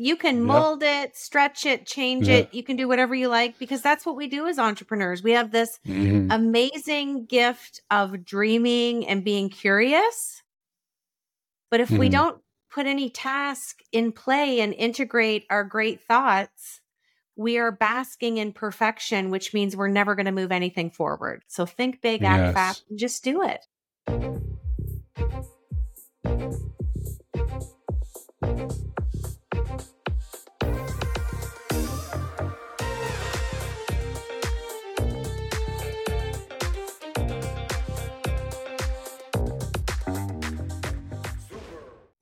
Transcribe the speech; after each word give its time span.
You 0.00 0.16
can 0.16 0.42
mold 0.42 0.82
it, 0.82 1.14
stretch 1.14 1.66
it, 1.66 1.84
change 1.84 2.26
it. 2.26 2.54
You 2.54 2.62
can 2.62 2.76
do 2.76 2.88
whatever 2.88 3.14
you 3.14 3.28
like 3.28 3.58
because 3.58 3.82
that's 3.82 4.06
what 4.06 4.16
we 4.16 4.28
do 4.28 4.46
as 4.46 4.58
entrepreneurs. 4.58 5.22
We 5.22 5.32
have 5.32 5.50
this 5.50 5.78
Mhm. 5.86 6.32
amazing 6.32 7.26
gift 7.26 7.82
of 7.90 8.24
dreaming 8.24 9.06
and 9.06 9.22
being 9.22 9.50
curious. 9.50 10.42
But 11.70 11.80
if 11.80 11.90
we 11.90 12.08
Mhm. 12.08 12.12
don't 12.12 12.42
put 12.70 12.86
any 12.86 13.10
task 13.10 13.80
in 13.92 14.12
play 14.12 14.62
and 14.62 14.72
integrate 14.72 15.44
our 15.50 15.64
great 15.64 16.00
thoughts, 16.00 16.80
we 17.36 17.58
are 17.58 17.70
basking 17.70 18.38
in 18.38 18.54
perfection, 18.54 19.28
which 19.28 19.52
means 19.52 19.76
we're 19.76 19.88
never 19.88 20.14
going 20.14 20.24
to 20.24 20.32
move 20.32 20.50
anything 20.50 20.90
forward. 20.90 21.42
So 21.46 21.66
think 21.66 22.00
big, 22.00 22.22
act 22.22 22.44
Yes. 22.44 22.54
fast, 22.54 22.84
and 22.88 22.98
just 22.98 23.22
do 23.22 23.42
it. 23.42 23.66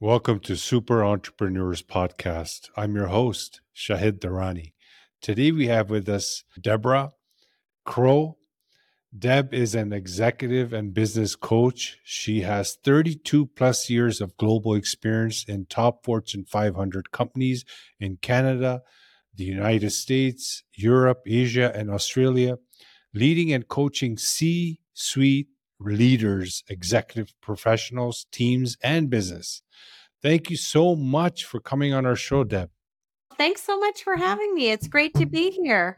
Welcome 0.00 0.38
to 0.40 0.54
Super 0.54 1.02
Entrepreneurs 1.02 1.82
Podcast. 1.82 2.70
I'm 2.76 2.94
your 2.94 3.08
host, 3.08 3.62
Shahid 3.74 4.20
Durrani. 4.20 4.74
Today 5.20 5.50
we 5.50 5.66
have 5.66 5.90
with 5.90 6.08
us 6.08 6.44
Deborah 6.60 7.14
Crowe. 7.84 8.36
Deb 9.18 9.52
is 9.52 9.74
an 9.74 9.92
executive 9.92 10.72
and 10.72 10.94
business 10.94 11.34
coach. 11.34 11.98
She 12.04 12.42
has 12.42 12.78
32 12.84 13.46
plus 13.46 13.90
years 13.90 14.20
of 14.20 14.36
global 14.36 14.74
experience 14.74 15.44
in 15.48 15.66
top 15.66 16.04
Fortune 16.04 16.44
500 16.44 17.10
companies 17.10 17.64
in 17.98 18.18
Canada, 18.18 18.82
the 19.34 19.46
United 19.46 19.90
States, 19.90 20.62
Europe, 20.76 21.22
Asia, 21.26 21.72
and 21.74 21.90
Australia, 21.90 22.58
leading 23.12 23.52
and 23.52 23.66
coaching 23.66 24.16
C 24.16 24.78
suite 24.94 25.48
leaders, 25.80 26.62
executive 26.68 27.32
professionals, 27.40 28.26
teams, 28.32 28.76
and 28.82 29.08
business. 29.10 29.62
Thank 30.22 30.50
you 30.50 30.56
so 30.56 30.96
much 30.96 31.44
for 31.44 31.60
coming 31.60 31.92
on 31.94 32.04
our 32.04 32.16
show, 32.16 32.44
Deb. 32.44 32.70
Thanks 33.36 33.62
so 33.62 33.78
much 33.78 34.02
for 34.02 34.16
having 34.16 34.54
me. 34.54 34.70
It's 34.70 34.88
great 34.88 35.14
to 35.14 35.26
be 35.26 35.50
here. 35.50 35.96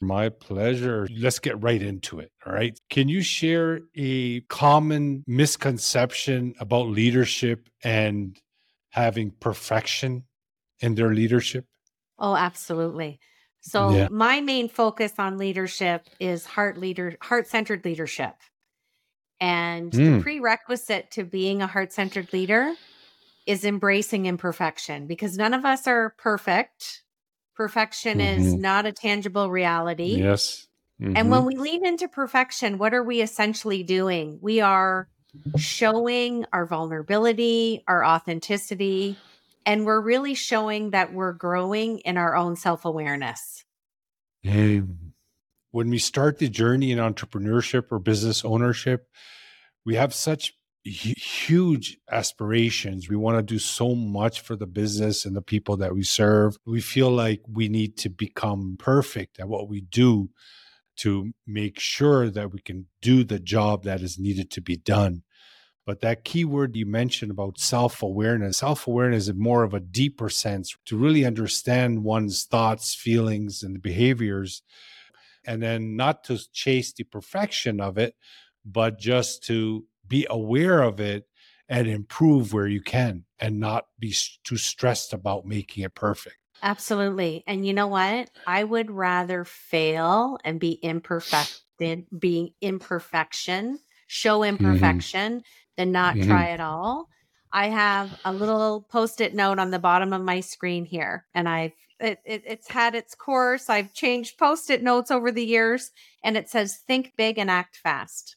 My 0.00 0.30
pleasure. 0.30 1.06
Let's 1.14 1.38
get 1.38 1.62
right 1.62 1.82
into 1.82 2.20
it. 2.20 2.32
All 2.46 2.54
right. 2.54 2.78
Can 2.88 3.08
you 3.10 3.20
share 3.20 3.82
a 3.94 4.40
common 4.42 5.22
misconception 5.26 6.54
about 6.58 6.88
leadership 6.88 7.68
and 7.84 8.34
having 8.88 9.30
perfection 9.30 10.24
in 10.80 10.94
their 10.94 11.12
leadership? 11.14 11.66
Oh, 12.18 12.34
absolutely. 12.34 13.20
So 13.60 13.90
Yeah. 13.90 14.08
my 14.10 14.40
main 14.40 14.70
focus 14.70 15.12
on 15.18 15.36
leadership 15.36 16.06
is 16.18 16.46
heart 16.46 16.78
leader 16.78 17.16
heart-centered 17.20 17.84
leadership. 17.84 18.36
And 19.40 19.92
the 20.04 20.12
Mm. 20.12 20.22
prerequisite 20.22 21.10
to 21.12 21.24
being 21.24 21.62
a 21.62 21.66
heart-centered 21.66 22.32
leader 22.32 22.76
is 23.46 23.64
embracing 23.64 24.26
imperfection 24.26 25.06
because 25.06 25.36
none 25.38 25.54
of 25.54 25.64
us 25.64 25.86
are 25.86 26.14
perfect. 26.18 27.04
Perfection 27.56 28.20
is 28.20 28.54
Mhm. 28.54 28.58
not 28.58 28.86
a 28.86 28.92
tangible 28.92 29.50
reality. 29.50 30.22
Yes. 30.22 30.68
And 31.14 31.30
Mhm. 31.30 31.30
when 31.30 31.44
we 31.46 31.56
lean 31.56 31.84
into 31.86 32.08
perfection, 32.08 32.78
what 32.78 32.94
are 32.94 33.02
we 33.04 33.20
essentially 33.20 33.82
doing? 33.82 34.38
We 34.40 34.60
are 34.60 35.08
showing 35.56 36.46
our 36.52 36.66
vulnerability, 36.66 37.82
our 37.88 38.04
authenticity, 38.04 39.20
and 39.66 39.84
we're 39.86 40.00
really 40.00 40.34
showing 40.34 40.90
that 40.90 41.12
we're 41.12 41.32
growing 41.32 41.98
in 42.00 42.16
our 42.16 42.36
own 42.36 42.56
self 42.56 42.84
awareness. 42.84 43.64
Um, 44.44 45.09
when 45.70 45.90
we 45.90 45.98
start 45.98 46.38
the 46.38 46.48
journey 46.48 46.92
in 46.92 46.98
entrepreneurship 46.98 47.84
or 47.90 47.98
business 47.98 48.44
ownership, 48.44 49.06
we 49.84 49.94
have 49.94 50.12
such 50.12 50.54
huge 50.84 51.98
aspirations. 52.10 53.08
We 53.08 53.16
want 53.16 53.38
to 53.38 53.42
do 53.42 53.58
so 53.58 53.94
much 53.94 54.40
for 54.40 54.56
the 54.56 54.66
business 54.66 55.24
and 55.24 55.36
the 55.36 55.42
people 55.42 55.76
that 55.78 55.94
we 55.94 56.02
serve. 56.02 56.56
We 56.66 56.80
feel 56.80 57.10
like 57.10 57.42
we 57.46 57.68
need 57.68 57.96
to 57.98 58.08
become 58.08 58.76
perfect 58.78 59.38
at 59.38 59.48
what 59.48 59.68
we 59.68 59.82
do 59.82 60.30
to 60.98 61.32
make 61.46 61.78
sure 61.78 62.30
that 62.30 62.52
we 62.52 62.60
can 62.60 62.86
do 63.00 63.24
the 63.24 63.38
job 63.38 63.84
that 63.84 64.00
is 64.00 64.18
needed 64.18 64.50
to 64.52 64.60
be 64.60 64.76
done. 64.76 65.22
But 65.86 66.00
that 66.00 66.24
key 66.24 66.44
word 66.44 66.76
you 66.76 66.86
mentioned 66.86 67.30
about 67.30 67.58
self 67.58 68.02
awareness, 68.02 68.58
self 68.58 68.86
awareness 68.86 69.28
is 69.28 69.34
more 69.34 69.64
of 69.64 69.74
a 69.74 69.80
deeper 69.80 70.28
sense 70.28 70.76
to 70.86 70.96
really 70.96 71.24
understand 71.24 72.04
one's 72.04 72.44
thoughts, 72.44 72.94
feelings, 72.94 73.62
and 73.62 73.82
behaviors. 73.82 74.62
And 75.44 75.62
then 75.62 75.96
not 75.96 76.24
to 76.24 76.38
chase 76.52 76.92
the 76.92 77.04
perfection 77.04 77.80
of 77.80 77.98
it, 77.98 78.16
but 78.64 78.98
just 78.98 79.42
to 79.44 79.86
be 80.06 80.26
aware 80.28 80.82
of 80.82 81.00
it 81.00 81.28
and 81.68 81.86
improve 81.88 82.52
where 82.52 82.66
you 82.66 82.82
can 82.82 83.24
and 83.38 83.58
not 83.60 83.86
be 83.98 84.14
too 84.44 84.56
stressed 84.56 85.12
about 85.12 85.46
making 85.46 85.84
it 85.84 85.94
perfect. 85.94 86.36
Absolutely. 86.62 87.42
And 87.46 87.66
you 87.66 87.72
know 87.72 87.86
what? 87.86 88.30
I 88.46 88.64
would 88.64 88.90
rather 88.90 89.44
fail 89.44 90.38
and 90.44 90.60
be 90.60 90.78
imperfect 90.82 91.62
than 91.78 92.06
being 92.18 92.50
imperfection, 92.60 93.80
show 94.06 94.42
imperfection 94.42 95.42
than 95.76 95.92
not 95.92 96.20
Mhm. 96.20 96.20
try 96.20 96.50
at 96.50 96.60
all. 96.60 97.08
I 97.52 97.68
have 97.68 98.14
a 98.24 98.32
little 98.32 98.82
post-it 98.82 99.34
note 99.34 99.58
on 99.58 99.70
the 99.70 99.78
bottom 99.78 100.12
of 100.12 100.22
my 100.22 100.40
screen 100.40 100.84
here, 100.84 101.26
and 101.34 101.48
I've 101.48 101.72
it, 102.00 102.20
it, 102.24 102.42
it's 102.46 102.68
had 102.68 102.94
its 102.94 103.14
course. 103.14 103.68
I've 103.70 103.92
changed 103.94 104.38
post-it 104.38 104.82
notes 104.82 105.10
over 105.10 105.30
the 105.32 105.44
years, 105.44 105.90
and 106.24 106.36
it 106.36 106.48
says 106.48 106.78
"Think 106.86 107.14
big 107.16 107.38
and 107.38 107.50
act 107.50 107.76
fast." 107.76 108.36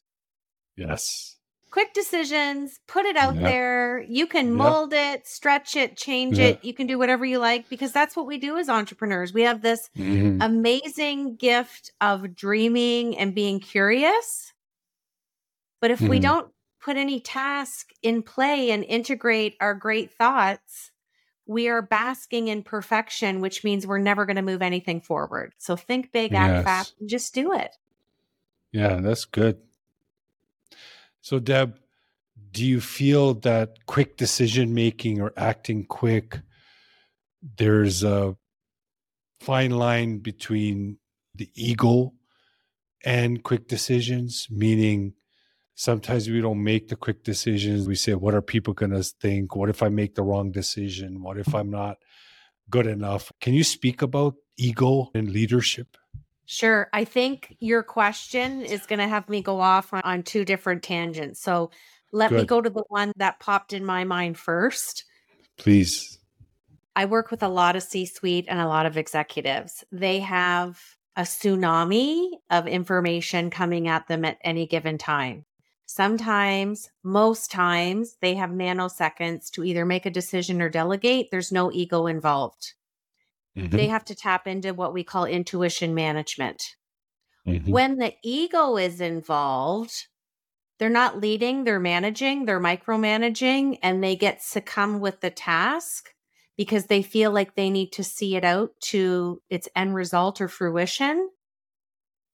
Yes. 0.76 1.38
Quick 1.72 1.94
decisions, 1.94 2.80
put 2.88 3.06
it 3.06 3.18
out 3.18 3.34
Yep. 3.36 3.44
there. 3.46 4.02
You 4.04 4.28
can 4.28 4.56
Yep. 4.58 4.58
mold 4.58 4.94
it, 4.94 5.26
stretch 5.28 5.76
it, 5.76 5.98
change 5.98 6.38
it. 6.38 6.64
You 6.64 6.72
can 6.74 6.86
do 6.86 7.00
whatever 7.00 7.26
you 7.26 7.40
like 7.40 7.68
because 7.68 7.92
that's 7.92 8.16
what 8.16 8.28
we 8.28 8.38
do 8.38 8.58
as 8.58 8.70
entrepreneurs. 8.70 9.34
We 9.34 9.42
have 9.42 9.62
this 9.64 9.90
Mhm. 9.96 10.40
amazing 10.40 11.36
gift 11.38 11.92
of 12.00 12.36
dreaming 12.36 13.18
and 13.18 13.34
being 13.34 13.60
curious. 13.60 14.54
But 15.82 15.92
if 15.92 16.08
we 16.08 16.20
Mhm. 16.20 16.22
don't 16.22 16.54
put 16.80 16.98
any 16.98 17.20
task 17.20 17.90
in 18.02 18.24
play 18.24 18.72
and 18.72 18.84
integrate 18.84 19.56
our 19.60 19.74
great 19.74 20.12
thoughts, 20.12 20.92
we 21.46 21.68
are 21.68 21.82
basking 21.82 22.48
in 22.48 22.64
perfection, 22.64 23.42
which 23.42 23.64
means 23.64 23.86
we're 23.86 23.98
never 23.98 24.26
going 24.26 24.38
to 24.38 24.42
move 24.42 24.62
anything 24.62 25.02
forward. 25.02 25.54
So 25.58 25.76
think 25.76 26.12
big, 26.12 26.34
act 26.34 26.54
Yes. 26.54 26.64
fast, 26.64 26.94
and 27.00 27.10
just 27.10 27.34
do 27.34 27.54
it. 27.54 27.76
Yeah, 28.72 29.02
that's 29.02 29.26
good. 29.26 29.58
So, 31.22 31.40
Deb, 31.40 31.80
do 32.52 32.66
you 32.66 32.82
feel 32.82 33.36
that 33.36 33.86
quick 33.86 34.18
decision 34.18 34.74
making 34.74 35.22
or 35.22 35.32
acting 35.38 35.86
quick, 35.86 36.42
there's 37.58 38.04
a 38.04 38.36
fine 39.40 39.72
line 39.72 40.20
between 40.20 40.98
the 41.36 41.50
ego 41.56 42.14
and 43.06 43.44
quick 43.44 43.68
decisions? 43.68 44.48
Meaning, 44.50 45.14
sometimes 45.76 46.30
we 46.30 46.42
don't 46.42 46.64
make 46.64 46.88
the 46.88 46.96
quick 46.96 47.24
decisions. 47.24 47.88
We 47.88 47.96
say, 47.96 48.14
What 48.14 48.34
are 48.34 48.42
people 48.42 48.74
going 48.74 48.92
to 48.92 49.04
think? 49.04 49.56
What 49.56 49.70
if 49.70 49.84
I 49.84 49.90
make 49.90 50.16
the 50.16 50.24
wrong 50.24 50.52
decision? 50.52 51.22
What 51.22 51.38
if 51.38 51.54
I'm 51.54 51.70
not 51.70 51.98
good 52.70 52.88
enough? 52.88 53.32
Can 53.42 53.54
you 53.54 53.64
speak 53.64 54.02
about 54.02 54.36
ego 54.58 55.10
and 55.14 55.32
leadership? 55.32 55.98
Sure. 56.46 56.90
I 56.92 57.06
think 57.06 57.56
your 57.60 57.84
question 57.84 58.64
is 58.64 58.86
going 58.86 59.00
to 59.00 59.08
have 59.08 59.30
me 59.30 59.42
go 59.42 59.62
off 59.62 59.94
on, 59.94 60.02
on 60.04 60.24
two 60.24 60.44
different 60.44 60.84
tangents. 60.84 61.42
So 61.42 61.72
let 62.12 62.32
me 62.32 62.46
go 62.46 62.62
to 62.62 62.70
the 62.70 62.84
one 62.90 63.12
that 63.16 63.40
popped 63.40 63.74
in 63.74 63.84
my 63.84 64.04
mind 64.04 64.38
first. 64.38 65.06
Please. 65.58 66.20
I 66.96 67.06
work 67.06 67.32
with 67.32 67.42
a 67.42 67.48
lot 67.48 67.76
of 67.76 67.82
C 67.82 68.06
suite 68.06 68.46
and 68.48 68.60
a 68.60 68.68
lot 68.68 68.86
of 68.86 68.98
executives. 68.98 69.84
They 69.92 70.20
have 70.20 70.80
a 71.16 71.24
tsunami 71.24 72.28
of 72.52 72.68
information 72.68 73.50
coming 73.50 73.88
at 73.88 74.08
them 74.08 74.26
at 74.26 74.38
any 74.44 74.68
given 74.68 74.98
time. 74.98 75.46
Sometimes, 75.86 76.90
most 77.04 77.52
times, 77.52 78.18
they 78.22 78.36
have 78.36 78.50
nanoseconds 78.50 79.52
to 79.52 79.64
either 79.64 79.86
make 79.86 80.06
a 80.06 80.12
decision 80.12 80.62
or 80.62 80.70
delegate. 80.70 81.30
There's 81.32 81.52
no 81.52 81.72
ego 81.72 82.08
involved. 82.08 82.74
Mhm. 83.56 83.72
They 83.72 83.88
have 83.88 84.06
to 84.06 84.16
tap 84.16 84.48
into 84.48 84.74
what 84.74 84.94
we 84.94 85.04
call 85.04 85.26
intuition 85.26 85.94
management. 85.94 86.76
Mhm. 87.46 87.70
When 87.72 87.98
the 87.98 88.16
ego 88.24 88.78
is 88.78 89.02
involved, 89.02 90.08
they're 90.80 90.90
not 90.90 91.20
leading, 91.20 91.64
they're 91.64 91.80
managing, 91.80 92.46
they're 92.46 92.60
micromanaging, 92.60 93.80
and 93.84 94.04
they 94.04 94.16
get 94.16 94.42
succumb 94.42 95.00
with 95.00 95.22
the 95.22 95.32
task 95.32 96.14
because 96.58 96.88
they 96.88 97.02
feel 97.04 97.32
like 97.32 97.56
they 97.56 97.70
need 97.70 97.92
to 97.94 98.04
see 98.04 98.36
it 98.36 98.44
out 98.44 98.72
to 98.82 99.42
its 99.50 99.70
end 99.76 99.96
result 99.96 100.42
or 100.42 100.48
fruition 100.48 101.30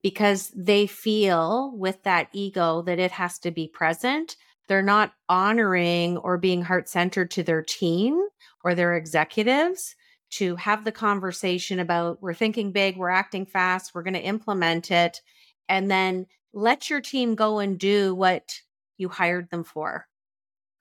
because 0.01 0.51
they 0.55 0.87
feel 0.87 1.73
with 1.75 2.03
that 2.03 2.29
ego 2.31 2.81
that 2.83 2.99
it 2.99 3.11
has 3.11 3.37
to 3.39 3.51
be 3.51 3.67
present. 3.67 4.35
They're 4.67 4.81
not 4.81 5.13
honoring 5.27 6.17
or 6.17 6.37
being 6.37 6.61
heart 6.61 6.87
centered 6.87 7.31
to 7.31 7.43
their 7.43 7.61
team 7.63 8.21
or 8.63 8.75
their 8.75 8.95
executives 8.95 9.95
to 10.31 10.55
have 10.57 10.85
the 10.85 10.91
conversation 10.91 11.79
about 11.79 12.21
we're 12.21 12.33
thinking 12.33 12.71
big, 12.71 12.97
we're 12.97 13.09
acting 13.09 13.45
fast, 13.45 13.93
we're 13.93 14.03
going 14.03 14.13
to 14.13 14.19
implement 14.19 14.91
it, 14.91 15.21
and 15.67 15.89
then 15.89 16.27
let 16.53 16.89
your 16.89 17.01
team 17.01 17.35
go 17.35 17.59
and 17.59 17.79
do 17.79 18.13
what 18.13 18.61
you 18.97 19.09
hired 19.09 19.49
them 19.49 19.63
for. 19.63 20.07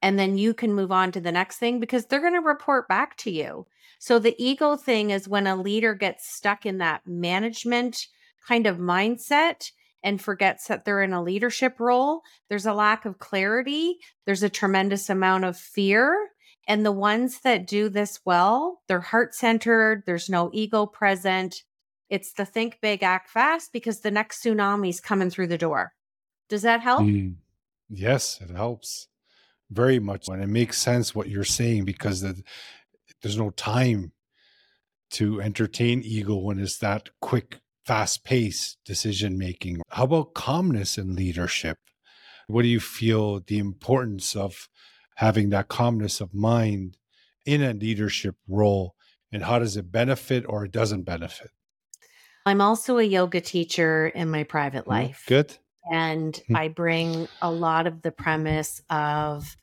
And 0.02 0.18
then 0.18 0.38
you 0.38 0.54
can 0.54 0.74
move 0.74 0.92
on 0.92 1.12
to 1.12 1.20
the 1.20 1.32
next 1.32 1.56
thing 1.56 1.80
because 1.80 2.06
they're 2.06 2.20
going 2.20 2.34
to 2.34 2.40
report 2.40 2.88
back 2.88 3.16
to 3.18 3.30
you. 3.30 3.66
So 3.98 4.18
the 4.18 4.36
ego 4.38 4.76
thing 4.76 5.10
is 5.10 5.28
when 5.28 5.46
a 5.46 5.56
leader 5.56 5.94
gets 5.94 6.32
stuck 6.32 6.66
in 6.66 6.78
that 6.78 7.06
management 7.06 8.06
kind 8.48 8.66
of 8.66 8.78
mindset 8.78 9.70
and 10.02 10.20
forgets 10.20 10.68
that 10.68 10.84
they're 10.84 11.02
in 11.02 11.12
a 11.12 11.22
leadership 11.22 11.78
role. 11.78 12.22
There's 12.48 12.66
a 12.66 12.72
lack 12.72 13.04
of 13.04 13.18
clarity. 13.18 13.98
There's 14.24 14.42
a 14.42 14.48
tremendous 14.48 15.10
amount 15.10 15.44
of 15.44 15.56
fear. 15.56 16.30
And 16.66 16.84
the 16.84 16.92
ones 16.92 17.40
that 17.40 17.66
do 17.66 17.88
this 17.88 18.20
well, 18.24 18.82
they're 18.88 19.00
heart 19.00 19.34
centered. 19.34 20.04
There's 20.06 20.28
no 20.28 20.50
ego 20.52 20.86
present. 20.86 21.62
It's 22.10 22.32
the 22.32 22.44
think 22.44 22.78
big, 22.80 23.02
act 23.02 23.28
fast 23.30 23.72
because 23.72 24.00
the 24.00 24.10
next 24.10 24.42
tsunami's 24.42 25.00
coming 25.00 25.30
through 25.30 25.48
the 25.48 25.58
door. 25.58 25.92
Does 26.48 26.62
that 26.62 26.80
help? 26.80 27.02
Mm. 27.02 27.36
Yes, 27.90 28.40
it 28.40 28.54
helps 28.54 29.08
very 29.70 29.98
much. 29.98 30.28
And 30.28 30.42
it 30.42 30.48
makes 30.48 30.78
sense 30.78 31.14
what 31.14 31.28
you're 31.28 31.44
saying 31.44 31.84
because 31.84 32.20
the, 32.20 32.42
there's 33.22 33.38
no 33.38 33.50
time 33.50 34.12
to 35.12 35.40
entertain 35.40 36.02
ego 36.02 36.36
when 36.36 36.58
it's 36.58 36.78
that 36.78 37.08
quick, 37.20 37.60
fast 37.88 38.22
paced 38.22 38.76
decision 38.84 39.38
making. 39.38 39.80
How 39.88 40.04
about 40.04 40.34
calmness 40.34 40.98
in 40.98 41.16
leadership? 41.16 41.78
What 42.46 42.60
do 42.60 42.68
you 42.68 42.80
feel 42.80 43.40
the 43.40 43.56
importance 43.56 44.36
of 44.36 44.68
having 45.14 45.48
that 45.50 45.68
calmness 45.68 46.20
of 46.20 46.34
mind 46.34 46.98
in 47.46 47.62
a 47.62 47.72
leadership 47.72 48.36
role? 48.46 48.94
And 49.32 49.42
how 49.42 49.58
does 49.58 49.78
it 49.78 49.90
benefit 49.90 50.44
or 50.46 50.66
it 50.66 50.70
doesn't 50.70 51.04
benefit? 51.04 51.48
I'm 52.44 52.60
also 52.60 52.98
a 52.98 53.02
yoga 53.02 53.40
teacher 53.40 54.08
in 54.08 54.28
my 54.28 54.44
private 54.44 54.84
mm, 54.84 54.88
life. 54.88 55.24
Good. 55.26 55.56
And 55.90 56.38
hmm. 56.46 56.56
I 56.56 56.68
bring 56.68 57.26
a 57.40 57.50
lot 57.50 57.86
of 57.86 58.02
the 58.02 58.12
premise 58.12 58.82
of 58.90 59.56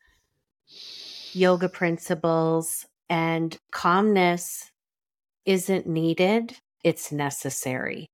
yoga 1.34 1.70
principles 1.70 2.88
and 3.08 3.56
calmness 3.72 4.72
isn't 5.46 5.86
needed, 5.86 6.58
it's 6.84 7.12
necessary. 7.12 8.08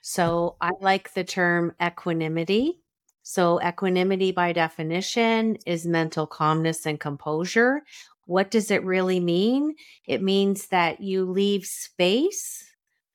So 0.00 0.56
I 0.60 0.70
like 0.80 1.14
the 1.14 1.24
term 1.24 1.72
equanimity. 1.82 2.80
So, 3.22 3.60
equanimity 3.62 4.32
by 4.32 4.52
definition 4.52 5.56
is 5.66 5.86
mental 5.86 6.26
calmness 6.26 6.86
and 6.86 6.98
composure. 6.98 7.82
What 8.26 8.50
does 8.50 8.70
it 8.70 8.82
really 8.84 9.20
mean? 9.20 9.74
It 10.06 10.22
means 10.22 10.68
that 10.68 11.00
you 11.00 11.24
leave 11.24 11.66
space 11.66 12.64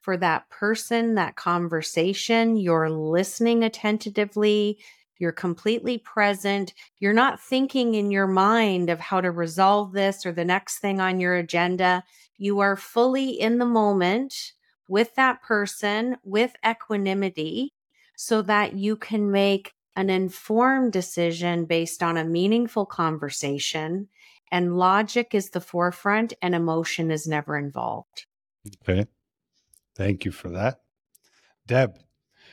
for 0.02 0.16
that 0.18 0.48
person, 0.50 1.16
that 1.16 1.36
conversation. 1.36 2.56
You're 2.56 2.90
listening 2.90 3.64
attentively. 3.64 4.78
You're 5.18 5.32
completely 5.32 5.98
present. 5.98 6.74
You're 7.00 7.14
not 7.14 7.42
thinking 7.42 7.96
in 7.96 8.12
your 8.12 8.28
mind 8.28 8.90
of 8.90 9.00
how 9.00 9.22
to 9.22 9.32
resolve 9.32 9.94
this 9.94 10.26
or 10.26 10.32
the 10.32 10.46
next 10.46 10.80
thing 10.80 11.02
on 11.02 11.20
your 11.20 11.36
agenda. 11.36 12.04
You 12.38 12.60
are 12.60 12.76
fully 12.76 13.30
in 13.32 13.58
the 13.58 13.66
moment 13.66 14.54
with 14.88 15.16
that 15.16 15.42
person 15.42 16.18
with 16.24 16.56
equanimity 16.68 17.74
so 18.16 18.42
that 18.44 18.74
you 18.74 18.96
can 18.96 19.32
make 19.32 19.74
an 19.96 20.10
informed 20.10 20.92
decision 20.92 21.66
based 21.66 22.04
on 22.04 22.18
a 22.18 22.26
meaningful 22.26 22.86
conversation. 22.86 24.10
And 24.52 24.78
logic 24.78 25.34
is 25.34 25.50
the 25.50 25.62
forefront 25.62 26.34
and 26.42 26.54
emotion 26.54 27.12
is 27.12 27.28
never 27.28 27.58
involved. 27.58 28.26
Okay. 28.82 29.06
Thank 29.96 30.26
you 30.26 30.32
for 30.32 30.50
that. 30.50 30.80
Deb, 31.66 31.98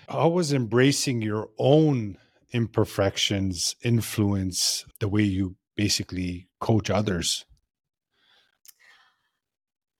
how 0.09 0.29
was 0.29 0.53
embracing 0.53 1.23
your 1.23 1.51
own 1.59 2.19
imperfections 2.53 3.77
influence 3.83 4.85
the 5.01 5.09
way 5.09 5.23
you 5.23 5.57
basically 5.77 6.49
coach 6.61 6.91
others? 6.91 7.45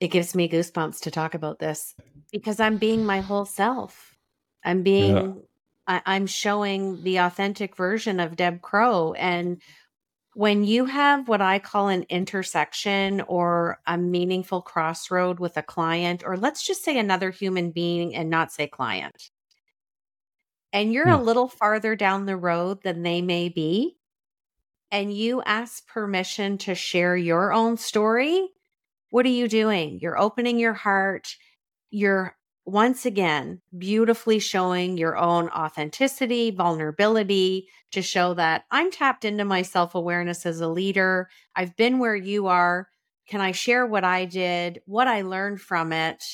It 0.01 0.09
gives 0.09 0.35
me 0.35 0.49
goosebumps 0.49 1.01
to 1.03 1.11
talk 1.11 1.35
about 1.35 1.59
this 1.59 1.95
because 2.33 2.59
I'm 2.59 2.79
being 2.79 3.05
my 3.05 3.21
whole 3.21 3.45
self. 3.45 4.17
I'm 4.65 4.83
being, 4.83 5.17
yeah. 5.17 6.01
I, 6.07 6.17
am 6.17 6.27
showing 6.27 7.03
the 7.03 7.19
authentic 7.19 7.77
version 7.77 8.19
of 8.19 8.37
Deb 8.37 8.63
Crowe. 8.63 9.13
And 9.13 9.61
when 10.35 10.65
you 10.65 10.87
have 10.87 11.29
what 11.29 11.43
I 11.43 11.59
call 11.59 11.89
an 11.89 12.07
intersection 12.09 13.21
or 13.23 13.81
a 13.87 13.99
meaningful 13.99 14.63
crossroad 14.63 15.39
with 15.39 15.57
a 15.57 15.63
client, 15.63 16.23
or 16.25 16.37
let's 16.37 16.67
just 16.67 16.83
say 16.83 16.99
another 16.99 17.31
human 17.31 17.71
being 17.71 18.15
and 18.15 18.31
not 18.31 18.51
say 18.51 18.67
client, 18.67 19.31
and 20.73 20.93
you're 20.93 21.09
a 21.09 21.19
hmm. 21.19 21.25
little 21.25 21.49
farther 21.49 21.95
down 21.95 22.25
the 22.25 22.37
road 22.37 22.83
than 22.83 23.03
they 23.03 23.21
may 23.21 23.51
be, 23.51 23.99
and 24.91 25.13
you 25.13 25.43
ask 25.43 25.87
permission 25.87 26.59
to 26.59 26.75
share 26.75 27.17
your 27.17 27.53
own 27.53 27.77
story, 27.77 28.49
what 29.11 29.27
are 29.27 29.31
you 29.31 29.49
doing? 29.49 29.99
You're 30.01 30.19
opening 30.19 30.59
your 30.59 30.73
heart. 30.73 31.37
You're 31.93 32.37
once 32.65 33.05
again 33.05 33.61
beautifully 33.77 34.39
showing 34.39 34.97
your 34.97 35.17
own 35.17 35.49
authenticity, 35.51 36.51
vulnerability 36.51 37.69
to 37.93 38.03
show 38.03 38.35
that 38.35 38.65
I'm 38.71 38.91
tapped 38.91 39.25
into 39.25 39.45
my 39.45 39.63
self 39.63 39.95
awareness 39.95 40.47
as 40.47 40.61
a 40.61 40.69
leader. 40.69 41.29
I've 41.55 41.77
been 41.77 41.99
where 41.99 42.17
you 42.17 42.47
are. 42.47 42.89
Can 43.29 43.41
I 43.41 43.53
share 43.53 43.87
what 43.87 44.05
I 44.05 44.25
did, 44.25 44.81
what 44.87 45.07
I 45.07 45.23
learned 45.23 45.61
from 45.61 45.93
it? 45.93 46.25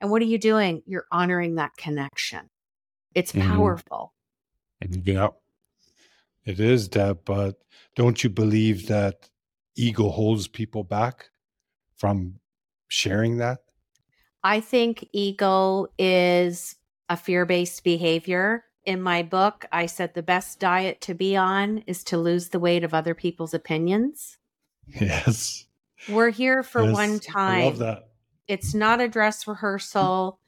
And 0.00 0.10
what 0.10 0.20
are 0.20 0.26
you 0.26 0.38
doing? 0.38 0.82
You're 0.86 1.06
honoring 1.10 1.54
that 1.54 1.76
connection. 1.76 2.50
It's 3.14 3.32
mm-hmm. 3.32 3.54
powerful. 3.54 4.12
Yeah, 4.90 5.28
it 6.44 6.60
is, 6.60 6.88
Deb. 6.88 7.20
But 7.24 7.56
don't 7.96 8.22
you 8.22 8.30
believe 8.30 8.88
that 8.88 9.30
ego 9.76 10.10
holds 10.10 10.48
people 10.48 10.84
back 10.84 11.30
from 11.96 12.34
sharing 12.88 13.38
that? 13.38 13.63
I 14.44 14.60
think 14.60 15.08
ego 15.12 15.88
is 15.98 16.76
a 17.08 17.16
fear 17.16 17.46
based 17.46 17.82
behavior. 17.82 18.64
In 18.84 19.00
my 19.00 19.22
book, 19.22 19.64
I 19.72 19.86
said 19.86 20.12
the 20.12 20.22
best 20.22 20.60
diet 20.60 21.00
to 21.02 21.14
be 21.14 21.34
on 21.36 21.78
is 21.86 22.04
to 22.04 22.18
lose 22.18 22.50
the 22.50 22.60
weight 22.60 22.84
of 22.84 22.92
other 22.92 23.14
people's 23.14 23.54
opinions. 23.54 24.38
Yes. 25.00 25.64
We're 26.10 26.30
here 26.30 26.62
for 26.62 26.84
yes. 26.84 26.92
one 26.92 27.18
time. 27.18 27.62
I 27.62 27.64
love 27.64 27.78
that. 27.78 28.08
It's 28.46 28.74
not 28.74 29.00
a 29.00 29.08
dress 29.08 29.46
rehearsal 29.48 30.38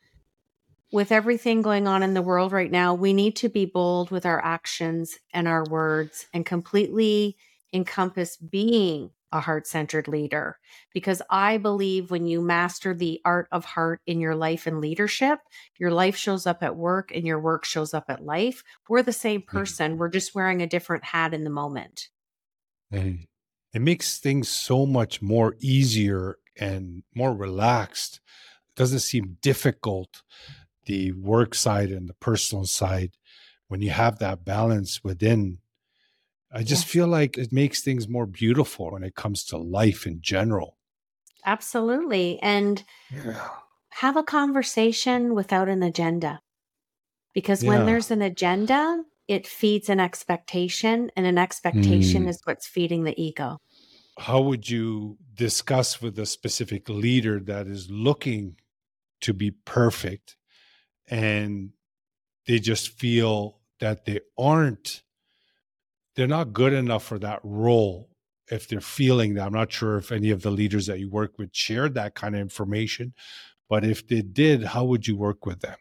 with 0.92 1.10
everything 1.10 1.62
going 1.62 1.88
on 1.88 2.02
in 2.02 2.14
the 2.14 2.22
world 2.22 2.52
right 2.52 2.70
now, 2.70 2.94
we 2.94 3.12
need 3.12 3.36
to 3.36 3.48
be 3.48 3.66
bold 3.66 4.10
with 4.10 4.24
our 4.24 4.42
actions 4.44 5.18
and 5.32 5.48
our 5.48 5.64
words 5.64 6.26
and 6.32 6.46
completely 6.46 7.36
encompass 7.72 8.36
being 8.36 9.10
a 9.32 9.40
heart 9.40 9.66
centered 9.66 10.08
leader. 10.08 10.58
Because 10.92 11.22
I 11.30 11.58
believe 11.58 12.10
when 12.10 12.26
you 12.26 12.40
master 12.40 12.94
the 12.94 13.20
art 13.24 13.48
of 13.52 13.64
heart 13.64 14.00
in 14.06 14.20
your 14.20 14.34
life 14.34 14.66
and 14.66 14.80
leadership, 14.80 15.38
your 15.78 15.90
life 15.90 16.16
shows 16.16 16.46
up 16.46 16.62
at 16.62 16.76
work 16.76 17.10
and 17.14 17.26
your 17.26 17.40
work 17.40 17.64
shows 17.64 17.94
up 17.94 18.04
at 18.08 18.24
life. 18.24 18.62
We're 18.88 19.02
the 19.02 19.12
same 19.12 19.42
mm-hmm. 19.42 19.56
person, 19.56 19.98
we're 19.98 20.08
just 20.08 20.34
wearing 20.34 20.62
a 20.62 20.66
different 20.66 21.04
hat 21.04 21.34
in 21.34 21.44
the 21.44 21.50
moment. 21.50 22.08
And 22.90 23.26
it 23.74 23.82
makes 23.82 24.18
things 24.18 24.48
so 24.48 24.86
much 24.86 25.20
more 25.20 25.56
easier 25.60 26.38
and 26.56 27.02
more 27.14 27.34
relaxed. 27.34 28.20
It 28.68 28.76
doesn't 28.76 29.00
seem 29.00 29.36
difficult 29.42 30.22
the 30.86 31.12
work 31.12 31.54
side 31.54 31.90
and 31.90 32.08
the 32.08 32.14
personal 32.14 32.64
side, 32.64 33.12
when 33.68 33.82
you 33.82 33.90
have 33.90 34.18
that 34.18 34.44
balance 34.44 35.02
within, 35.04 35.58
I 36.56 36.62
just 36.62 36.86
feel 36.86 37.06
like 37.06 37.36
it 37.36 37.52
makes 37.52 37.82
things 37.82 38.08
more 38.08 38.24
beautiful 38.24 38.90
when 38.90 39.02
it 39.02 39.14
comes 39.14 39.44
to 39.46 39.58
life 39.58 40.06
in 40.06 40.22
general. 40.22 40.78
Absolutely. 41.44 42.38
And 42.40 42.82
yeah. 43.12 43.48
have 43.90 44.16
a 44.16 44.22
conversation 44.22 45.34
without 45.34 45.68
an 45.68 45.82
agenda. 45.82 46.40
Because 47.34 47.62
yeah. 47.62 47.68
when 47.68 47.84
there's 47.84 48.10
an 48.10 48.22
agenda, 48.22 49.04
it 49.28 49.46
feeds 49.46 49.90
an 49.90 50.00
expectation, 50.00 51.10
and 51.14 51.26
an 51.26 51.36
expectation 51.36 52.24
mm. 52.24 52.28
is 52.28 52.40
what's 52.44 52.66
feeding 52.66 53.04
the 53.04 53.20
ego. 53.22 53.58
How 54.18 54.40
would 54.40 54.70
you 54.70 55.18
discuss 55.34 56.00
with 56.00 56.18
a 56.18 56.24
specific 56.24 56.88
leader 56.88 57.38
that 57.40 57.66
is 57.66 57.90
looking 57.90 58.56
to 59.20 59.34
be 59.34 59.50
perfect 59.50 60.36
and 61.08 61.72
they 62.46 62.60
just 62.60 62.88
feel 62.88 63.58
that 63.80 64.06
they 64.06 64.20
aren't 64.38 65.02
they're 66.16 66.26
not 66.26 66.52
good 66.52 66.72
enough 66.72 67.04
for 67.04 67.18
that 67.18 67.40
role 67.42 68.08
if 68.50 68.68
they're 68.68 68.80
feeling 68.80 69.34
that 69.34 69.46
i'm 69.46 69.52
not 69.52 69.72
sure 69.72 69.96
if 69.96 70.12
any 70.12 70.30
of 70.30 70.42
the 70.42 70.50
leaders 70.50 70.86
that 70.86 70.98
you 70.98 71.08
work 71.08 71.38
with 71.38 71.50
shared 71.52 71.94
that 71.94 72.14
kind 72.14 72.34
of 72.34 72.40
information 72.40 73.12
but 73.68 73.84
if 73.84 74.06
they 74.08 74.22
did 74.22 74.64
how 74.64 74.84
would 74.84 75.06
you 75.06 75.16
work 75.16 75.46
with 75.46 75.60
them 75.60 75.76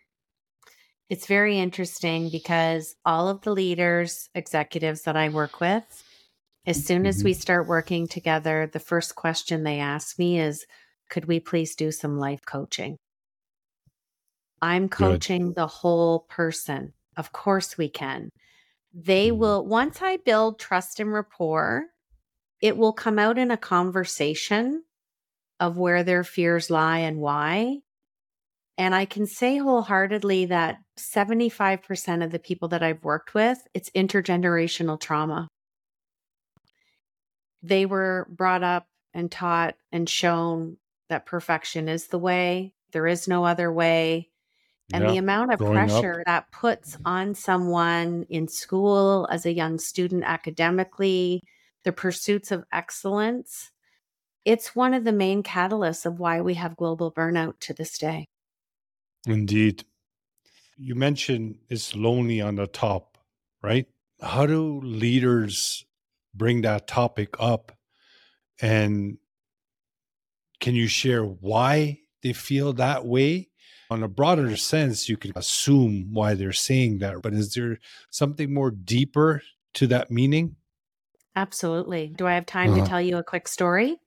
it's 1.07 1.27
very 1.27 1.59
interesting 1.59 2.29
because 2.29 2.95
all 3.05 3.29
of 3.29 3.41
the 3.41 3.51
leaders 3.51 4.29
executives 4.35 5.03
that 5.03 5.15
i 5.15 5.29
work 5.29 5.59
with 5.59 6.03
as 6.67 6.83
soon 6.83 7.05
as 7.05 7.17
mm-hmm. 7.17 7.25
we 7.25 7.33
start 7.33 7.67
working 7.67 8.07
together 8.07 8.69
the 8.71 8.79
first 8.79 9.15
question 9.15 9.63
they 9.63 9.79
ask 9.79 10.17
me 10.17 10.39
is 10.39 10.65
could 11.09 11.25
we 11.25 11.39
please 11.39 11.75
do 11.75 11.91
some 11.91 12.17
life 12.17 12.41
coaching? 12.45 12.97
I'm 14.61 14.89
coaching 14.89 15.47
Good. 15.47 15.55
the 15.55 15.67
whole 15.67 16.25
person. 16.29 16.93
Of 17.17 17.31
course 17.31 17.77
we 17.77 17.89
can. 17.89 18.29
They 18.95 19.29
mm. 19.29 19.37
will, 19.37 19.65
once 19.65 20.01
I 20.01 20.17
build 20.17 20.57
trust 20.57 20.99
and 20.99 21.13
rapport, 21.13 21.83
it 22.61 22.77
will 22.77 22.93
come 22.93 23.19
out 23.19 23.37
in 23.37 23.51
a 23.51 23.57
conversation 23.57 24.83
of 25.59 25.77
where 25.77 26.03
their 26.03 26.23
fears 26.23 26.69
lie 26.69 26.99
and 26.99 27.17
why. 27.17 27.79
And 28.77 28.95
I 28.95 29.05
can 29.05 29.25
say 29.25 29.57
wholeheartedly 29.57 30.47
that 30.47 30.77
75% 30.97 32.23
of 32.23 32.31
the 32.31 32.39
people 32.39 32.69
that 32.69 32.83
I've 32.83 33.03
worked 33.03 33.33
with, 33.33 33.59
it's 33.73 33.89
intergenerational 33.91 34.99
trauma. 34.99 35.47
They 37.61 37.85
were 37.85 38.27
brought 38.29 38.63
up 38.63 38.87
and 39.13 39.31
taught 39.31 39.75
and 39.91 40.09
shown 40.09 40.77
that 41.09 41.25
perfection 41.25 41.87
is 41.87 42.07
the 42.07 42.19
way, 42.19 42.73
there 42.91 43.07
is 43.07 43.27
no 43.27 43.45
other 43.45 43.71
way. 43.71 44.29
And 44.93 45.03
yeah, 45.03 45.11
the 45.11 45.17
amount 45.17 45.51
of 45.51 45.59
pressure 45.59 46.19
up. 46.19 46.25
that 46.25 46.51
puts 46.51 46.97
on 47.05 47.33
someone 47.33 48.25
in 48.29 48.47
school 48.47 49.27
as 49.31 49.45
a 49.45 49.53
young 49.53 49.79
student 49.79 50.23
academically, 50.23 51.41
the 51.83 51.91
pursuits 51.91 52.51
of 52.51 52.65
excellence, 52.71 53.71
it's 54.45 54.75
one 54.75 54.93
of 54.93 55.03
the 55.03 55.11
main 55.11 55.41
catalysts 55.43 56.05
of 56.05 56.19
why 56.19 56.39
we 56.41 56.53
have 56.53 56.77
global 56.77 57.11
burnout 57.11 57.59
to 57.61 57.73
this 57.73 57.97
day. 57.97 58.25
Indeed. 59.27 59.85
You 60.77 60.95
mentioned 60.95 61.59
it's 61.69 61.95
lonely 61.95 62.41
on 62.41 62.55
the 62.55 62.67
top, 62.67 63.17
right? 63.63 63.87
How 64.21 64.45
do 64.45 64.81
leaders 64.81 65.85
bring 66.33 66.61
that 66.61 66.87
topic 66.87 67.35
up? 67.39 67.71
And 68.61 69.17
can 70.59 70.75
you 70.75 70.87
share 70.87 71.23
why 71.23 72.01
they 72.21 72.33
feel 72.33 72.73
that 72.73 73.05
way? 73.05 73.49
On 73.89 74.01
a 74.01 74.07
broader 74.07 74.55
sense, 74.57 75.07
you 75.07 75.17
can 75.17 75.31
assume 75.35 76.09
why 76.11 76.33
they're 76.33 76.53
saying 76.53 76.99
that, 76.99 77.21
but 77.21 77.33
is 77.33 77.53
there 77.53 77.79
something 78.09 78.53
more 78.53 78.71
deeper 78.71 79.43
to 79.75 79.87
that 79.87 80.09
meaning? 80.09 80.55
Absolutely. 81.35 82.07
Do 82.07 82.25
I 82.25 82.33
have 82.33 82.45
time 82.45 82.73
uh-huh. 82.73 82.83
to 82.83 82.89
tell 82.89 83.01
you 83.01 83.17
a 83.17 83.23
quick 83.23 83.47
story? 83.47 83.97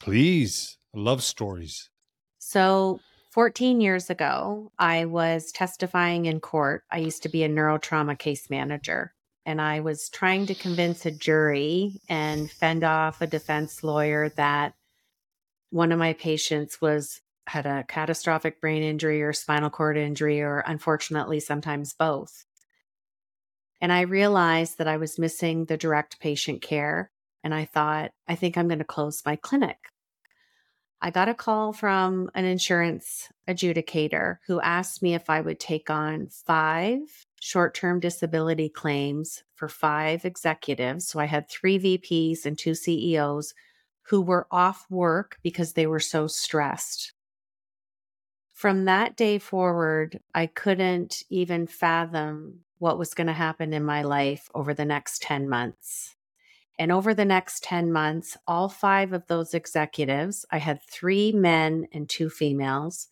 Please. 0.00 0.78
I 0.94 0.98
love 0.98 1.22
stories. 1.22 1.90
So, 2.38 3.00
14 3.32 3.80
years 3.80 4.10
ago, 4.10 4.72
I 4.78 5.04
was 5.04 5.52
testifying 5.52 6.26
in 6.26 6.40
court. 6.40 6.84
I 6.90 6.98
used 6.98 7.22
to 7.24 7.28
be 7.28 7.44
a 7.44 7.48
neurotrauma 7.48 8.18
case 8.18 8.48
manager, 8.48 9.14
and 9.44 9.60
I 9.60 9.80
was 9.80 10.08
trying 10.08 10.46
to 10.46 10.54
convince 10.54 11.04
a 11.04 11.10
jury 11.10 12.00
and 12.08 12.50
fend 12.50 12.84
off 12.84 13.20
a 13.20 13.26
defense 13.26 13.82
lawyer 13.82 14.30
that 14.30 14.74
one 15.70 15.92
of 15.92 15.98
my 15.98 16.14
patients 16.14 16.80
was 16.80 17.20
had 17.48 17.66
a 17.66 17.84
catastrophic 17.88 18.60
brain 18.60 18.82
injury 18.82 19.22
or 19.22 19.32
spinal 19.32 19.70
cord 19.70 19.96
injury 19.96 20.40
or 20.40 20.60
unfortunately 20.60 21.40
sometimes 21.40 21.94
both. 21.94 22.44
And 23.80 23.92
I 23.92 24.02
realized 24.02 24.78
that 24.78 24.88
I 24.88 24.96
was 24.96 25.18
missing 25.18 25.64
the 25.64 25.76
direct 25.76 26.20
patient 26.20 26.62
care 26.62 27.10
and 27.44 27.54
I 27.54 27.64
thought, 27.64 28.12
I 28.26 28.34
think 28.34 28.56
I'm 28.56 28.68
going 28.68 28.80
to 28.80 28.84
close 28.84 29.22
my 29.24 29.36
clinic. 29.36 29.78
I 31.00 31.10
got 31.10 31.28
a 31.28 31.34
call 31.34 31.72
from 31.72 32.28
an 32.34 32.44
insurance 32.44 33.28
adjudicator 33.48 34.38
who 34.46 34.60
asked 34.60 35.00
me 35.00 35.14
if 35.14 35.30
I 35.30 35.40
would 35.40 35.60
take 35.60 35.90
on 35.90 36.28
five 36.28 36.98
short 37.40 37.74
term 37.74 38.00
disability 38.00 38.68
claims 38.68 39.44
for 39.54 39.68
five 39.68 40.24
executives. 40.24 41.06
So 41.06 41.20
I 41.20 41.26
had 41.26 41.48
three 41.48 41.78
VPs 41.78 42.44
and 42.44 42.58
two 42.58 42.74
CEOs 42.74 43.54
who 44.08 44.20
were 44.20 44.48
off 44.50 44.86
work 44.90 45.38
because 45.42 45.74
they 45.74 45.86
were 45.86 46.00
so 46.00 46.26
stressed. 46.26 47.12
From 48.58 48.86
that 48.86 49.14
day 49.14 49.38
forward, 49.38 50.18
I 50.34 50.46
couldn't 50.46 51.22
even 51.30 51.68
fathom 51.68 52.64
what 52.78 52.98
was 52.98 53.14
going 53.14 53.28
to 53.28 53.32
happen 53.32 53.72
in 53.72 53.84
my 53.84 54.02
life 54.02 54.48
over 54.52 54.74
the 54.74 54.84
next 54.84 55.22
10 55.22 55.48
months. 55.48 56.16
And 56.76 56.90
over 56.90 57.14
the 57.14 57.24
next 57.24 57.62
10 57.62 57.92
months, 57.92 58.36
all 58.48 58.68
five 58.68 59.12
of 59.12 59.24
those 59.28 59.54
executives, 59.54 60.44
I 60.50 60.58
had 60.58 60.82
three 60.82 61.30
men 61.30 61.86
and 61.92 62.08
two 62.08 62.28
females. 62.28 63.06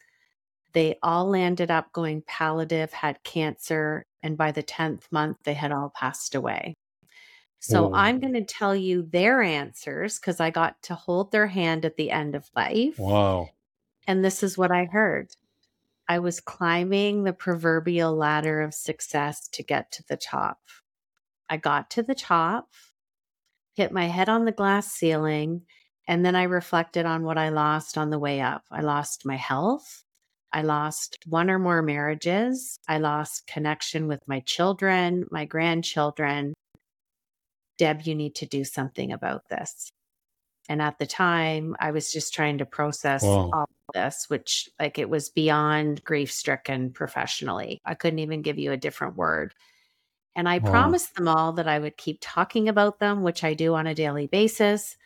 They 0.72 0.98
all 1.00 1.28
landed 1.28 1.70
up 1.70 1.92
going 1.92 2.24
palliative, 2.26 2.92
had 2.92 3.22
cancer, 3.22 4.04
and 4.24 4.36
by 4.36 4.50
the 4.50 4.64
10th 4.64 5.04
month, 5.12 5.36
they 5.44 5.54
had 5.54 5.70
all 5.70 5.92
passed 5.94 6.34
away. 6.34 6.74
So 7.60 7.92
oh. 7.92 7.94
I'm 7.94 8.18
going 8.18 8.34
to 8.34 8.44
tell 8.44 8.74
you 8.74 9.02
their 9.02 9.42
answers 9.42 10.18
because 10.18 10.40
I 10.40 10.50
got 10.50 10.82
to 10.82 10.96
hold 10.96 11.30
their 11.30 11.46
hand 11.46 11.84
at 11.84 11.96
the 11.96 12.10
end 12.10 12.34
of 12.34 12.50
life. 12.56 12.98
Wow. 12.98 13.50
And 14.06 14.24
this 14.24 14.42
is 14.42 14.56
what 14.56 14.70
I 14.70 14.84
heard 14.84 15.28
I 16.08 16.20
was 16.20 16.40
climbing 16.40 17.24
the 17.24 17.32
proverbial 17.32 18.14
ladder 18.14 18.62
of 18.62 18.74
success 18.74 19.48
to 19.48 19.62
get 19.62 19.90
to 19.92 20.04
the 20.08 20.16
top. 20.16 20.58
I 21.48 21.56
got 21.56 21.90
to 21.90 22.02
the 22.02 22.14
top 22.14 22.68
hit 23.76 23.92
my 23.92 24.06
head 24.06 24.28
on 24.28 24.46
the 24.46 24.52
glass 24.52 24.90
ceiling, 24.90 25.62
and 26.08 26.24
then 26.24 26.34
I 26.34 26.44
reflected 26.44 27.04
on 27.04 27.24
what 27.24 27.38
I 27.38 27.50
lost 27.50 27.98
on 27.98 28.10
the 28.10 28.18
way 28.18 28.40
up. 28.40 28.64
I 28.70 28.80
lost 28.80 29.26
my 29.26 29.36
health. 29.36 30.02
I 30.52 30.62
lost 30.62 31.18
one 31.26 31.50
or 31.50 31.58
more 31.58 31.82
marriages. 31.82 32.78
I 32.88 32.98
lost 32.98 33.46
connection 33.46 34.08
with 34.08 34.26
my 34.26 34.40
children, 34.40 35.26
my 35.30 35.44
grandchildren. 35.44 36.54
Deb, 37.76 38.02
you 38.02 38.14
need 38.14 38.34
to 38.36 38.46
do 38.46 38.64
something 38.64 39.12
about 39.12 39.48
this. 39.50 39.90
And 40.68 40.82
at 40.82 40.98
the 40.98 41.06
time, 41.06 41.76
I 41.78 41.92
was 41.92 42.12
just 42.12 42.34
trying 42.34 42.58
to 42.58 42.66
process 42.66 43.22
wow. 43.22 43.50
all 43.52 43.68
this, 43.94 44.26
which, 44.28 44.68
like, 44.80 44.98
it 44.98 45.08
was 45.08 45.28
beyond 45.28 46.02
grief 46.04 46.32
stricken 46.32 46.90
professionally. 46.92 47.80
I 47.84 47.94
couldn't 47.94 48.18
even 48.18 48.42
give 48.42 48.58
you 48.58 48.72
a 48.72 48.76
different 48.76 49.16
word. 49.16 49.54
And 50.34 50.48
I 50.48 50.58
wow. 50.58 50.70
promised 50.70 51.14
them 51.14 51.28
all 51.28 51.52
that 51.52 51.68
I 51.68 51.78
would 51.78 51.96
keep 51.96 52.18
talking 52.20 52.68
about 52.68 52.98
them, 52.98 53.22
which 53.22 53.44
I 53.44 53.54
do 53.54 53.74
on 53.74 53.86
a 53.86 53.94
daily 53.94 54.26
basis. 54.26 54.96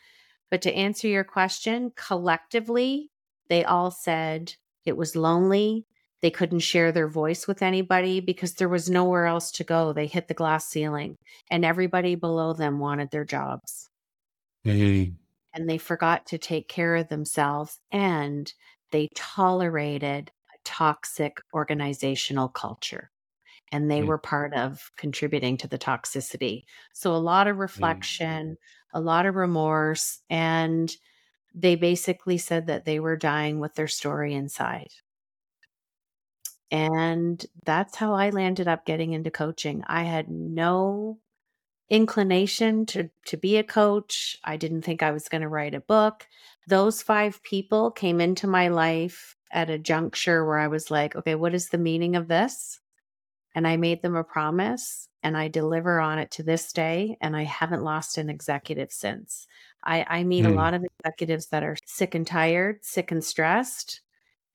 But 0.49 0.63
to 0.63 0.73
answer 0.73 1.07
your 1.07 1.23
question, 1.23 1.93
collectively, 1.95 3.11
they 3.47 3.63
all 3.63 3.91
said 3.91 4.55
it 4.85 4.97
was 4.97 5.15
lonely. 5.15 5.85
They 6.21 6.31
couldn't 6.31 6.59
share 6.59 6.91
their 6.91 7.07
voice 7.07 7.47
with 7.47 7.61
anybody 7.61 8.19
because 8.19 8.55
there 8.55 8.69
was 8.69 8.89
nowhere 8.89 9.25
else 9.25 9.51
to 9.53 9.63
go. 9.63 9.93
They 9.93 10.07
hit 10.07 10.27
the 10.27 10.33
glass 10.33 10.67
ceiling, 10.67 11.17
and 11.49 11.63
everybody 11.63 12.15
below 12.15 12.53
them 12.53 12.79
wanted 12.79 13.11
their 13.11 13.25
jobs. 13.25 13.89
Hey. 14.63 15.13
And 15.53 15.69
they 15.69 15.77
forgot 15.77 16.25
to 16.27 16.37
take 16.37 16.69
care 16.69 16.95
of 16.95 17.09
themselves, 17.09 17.79
and 17.91 18.51
they 18.91 19.09
tolerated 19.15 20.31
a 20.53 20.57
toxic 20.63 21.41
organizational 21.53 22.49
culture 22.49 23.11
and 23.71 23.89
they 23.89 24.01
mm. 24.01 24.07
were 24.07 24.17
part 24.17 24.53
of 24.53 24.91
contributing 24.97 25.57
to 25.57 25.67
the 25.67 25.77
toxicity. 25.77 26.63
So 26.93 27.15
a 27.15 27.17
lot 27.17 27.47
of 27.47 27.55
mm. 27.55 27.61
reflection, 27.61 28.51
mm. 28.51 28.57
a 28.93 29.01
lot 29.01 29.25
of 29.25 29.35
remorse, 29.35 30.19
and 30.29 30.93
they 31.53 31.75
basically 31.75 32.37
said 32.37 32.67
that 32.67 32.85
they 32.85 32.99
were 32.99 33.17
dying 33.17 33.59
with 33.59 33.75
their 33.75 33.87
story 33.87 34.33
inside. 34.33 34.89
And 36.69 37.45
that's 37.65 37.97
how 37.97 38.13
I 38.13 38.29
landed 38.29 38.67
up 38.67 38.85
getting 38.85 39.11
into 39.11 39.31
coaching. 39.31 39.83
I 39.87 40.03
had 40.03 40.29
no 40.29 41.19
inclination 41.91 42.87
to 42.87 43.09
to 43.27 43.37
be 43.37 43.57
a 43.57 43.63
coach. 43.63 44.37
I 44.43 44.57
didn't 44.57 44.81
think 44.81 45.03
I 45.03 45.11
was 45.11 45.29
going 45.29 45.41
to 45.41 45.47
write 45.47 45.75
a 45.75 45.81
book. 45.81 46.27
Those 46.67 47.03
five 47.03 47.43
people 47.43 47.91
came 47.91 48.19
into 48.19 48.47
my 48.47 48.69
life 48.69 49.35
at 49.51 49.69
a 49.69 49.77
juncture 49.77 50.45
where 50.45 50.57
I 50.57 50.67
was 50.67 50.89
like, 50.89 51.15
okay, 51.15 51.35
what 51.35 51.53
is 51.53 51.69
the 51.69 51.77
meaning 51.77 52.15
of 52.15 52.27
this? 52.27 52.81
and 53.55 53.67
I 53.67 53.77
made 53.77 54.01
them 54.01 54.15
a 54.15 54.23
promise 54.23 55.07
and 55.23 55.37
I 55.37 55.47
deliver 55.47 55.99
on 55.99 56.19
it 56.19 56.31
to 56.31 56.43
this 56.43 56.71
day. 56.71 57.17
And 57.21 57.35
I 57.35 57.43
haven't 57.43 57.83
lost 57.83 58.17
an 58.17 58.29
executive 58.29 58.91
since. 58.91 59.47
I, 59.83 60.05
I 60.07 60.23
meet 60.23 60.45
mm. 60.45 60.49
a 60.49 60.51
hmm. 60.51 60.57
lot 60.57 60.73
of 60.73 60.83
executives 60.83 61.47
that 61.47 61.63
are 61.63 61.77
sick 61.85 62.15
and 62.15 62.25
tired, 62.25 62.83
sick 62.83 63.11
and 63.11 63.23
stressed. 63.23 64.01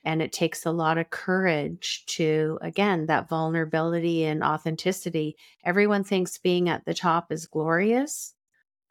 And 0.07 0.23
it 0.23 0.33
takes 0.33 0.65
a 0.65 0.71
lot 0.71 0.99
of 0.99 1.11
courage 1.11 2.05
to, 2.07 2.61
again, 2.63 3.07
that 3.07 3.29
vulnerability 3.29 4.25
and 4.25 4.45
authenticity. 4.45 5.37
Everyone 5.65 6.05
thinks 6.05 6.39
being 6.39 6.69
at 6.69 6.85
the 6.85 6.95
top 6.95 7.33
is 7.33 7.49
glorious. 7.49 8.33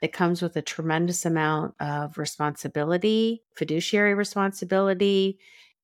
It 0.01 0.11
comes 0.11 0.41
with 0.41 0.57
a 0.57 0.61
tremendous 0.61 1.25
amount 1.25 1.73
of 1.79 2.17
responsibility, 2.17 3.43
fiduciary 3.55 4.13
responsibility, 4.13 5.39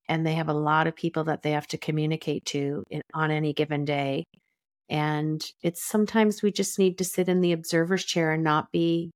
and 0.09 0.27
they 0.27 0.33
have 0.33 0.49
a 0.49 0.53
lot 0.53 0.85
of 0.85 0.97
people 0.97 1.23
that 1.23 1.43
they 1.43 1.51
have 1.51 1.67
to 1.67 1.77
communicate 1.77 2.43
to 2.47 2.83
in, 2.89 3.01
on 3.13 3.31
any 3.31 3.53
given 3.53 3.85
day. 3.85 4.25
And 4.89 5.41
it's 5.63 5.81
sometimes 5.81 6.41
we 6.43 6.51
just 6.51 6.77
need 6.77 6.97
to 6.97 7.05
sit 7.05 7.29
in 7.29 7.39
the 7.39 7.53
observer's 7.53 8.03
chair 8.03 8.33
and 8.33 8.43
not 8.43 8.69
be 8.73 9.11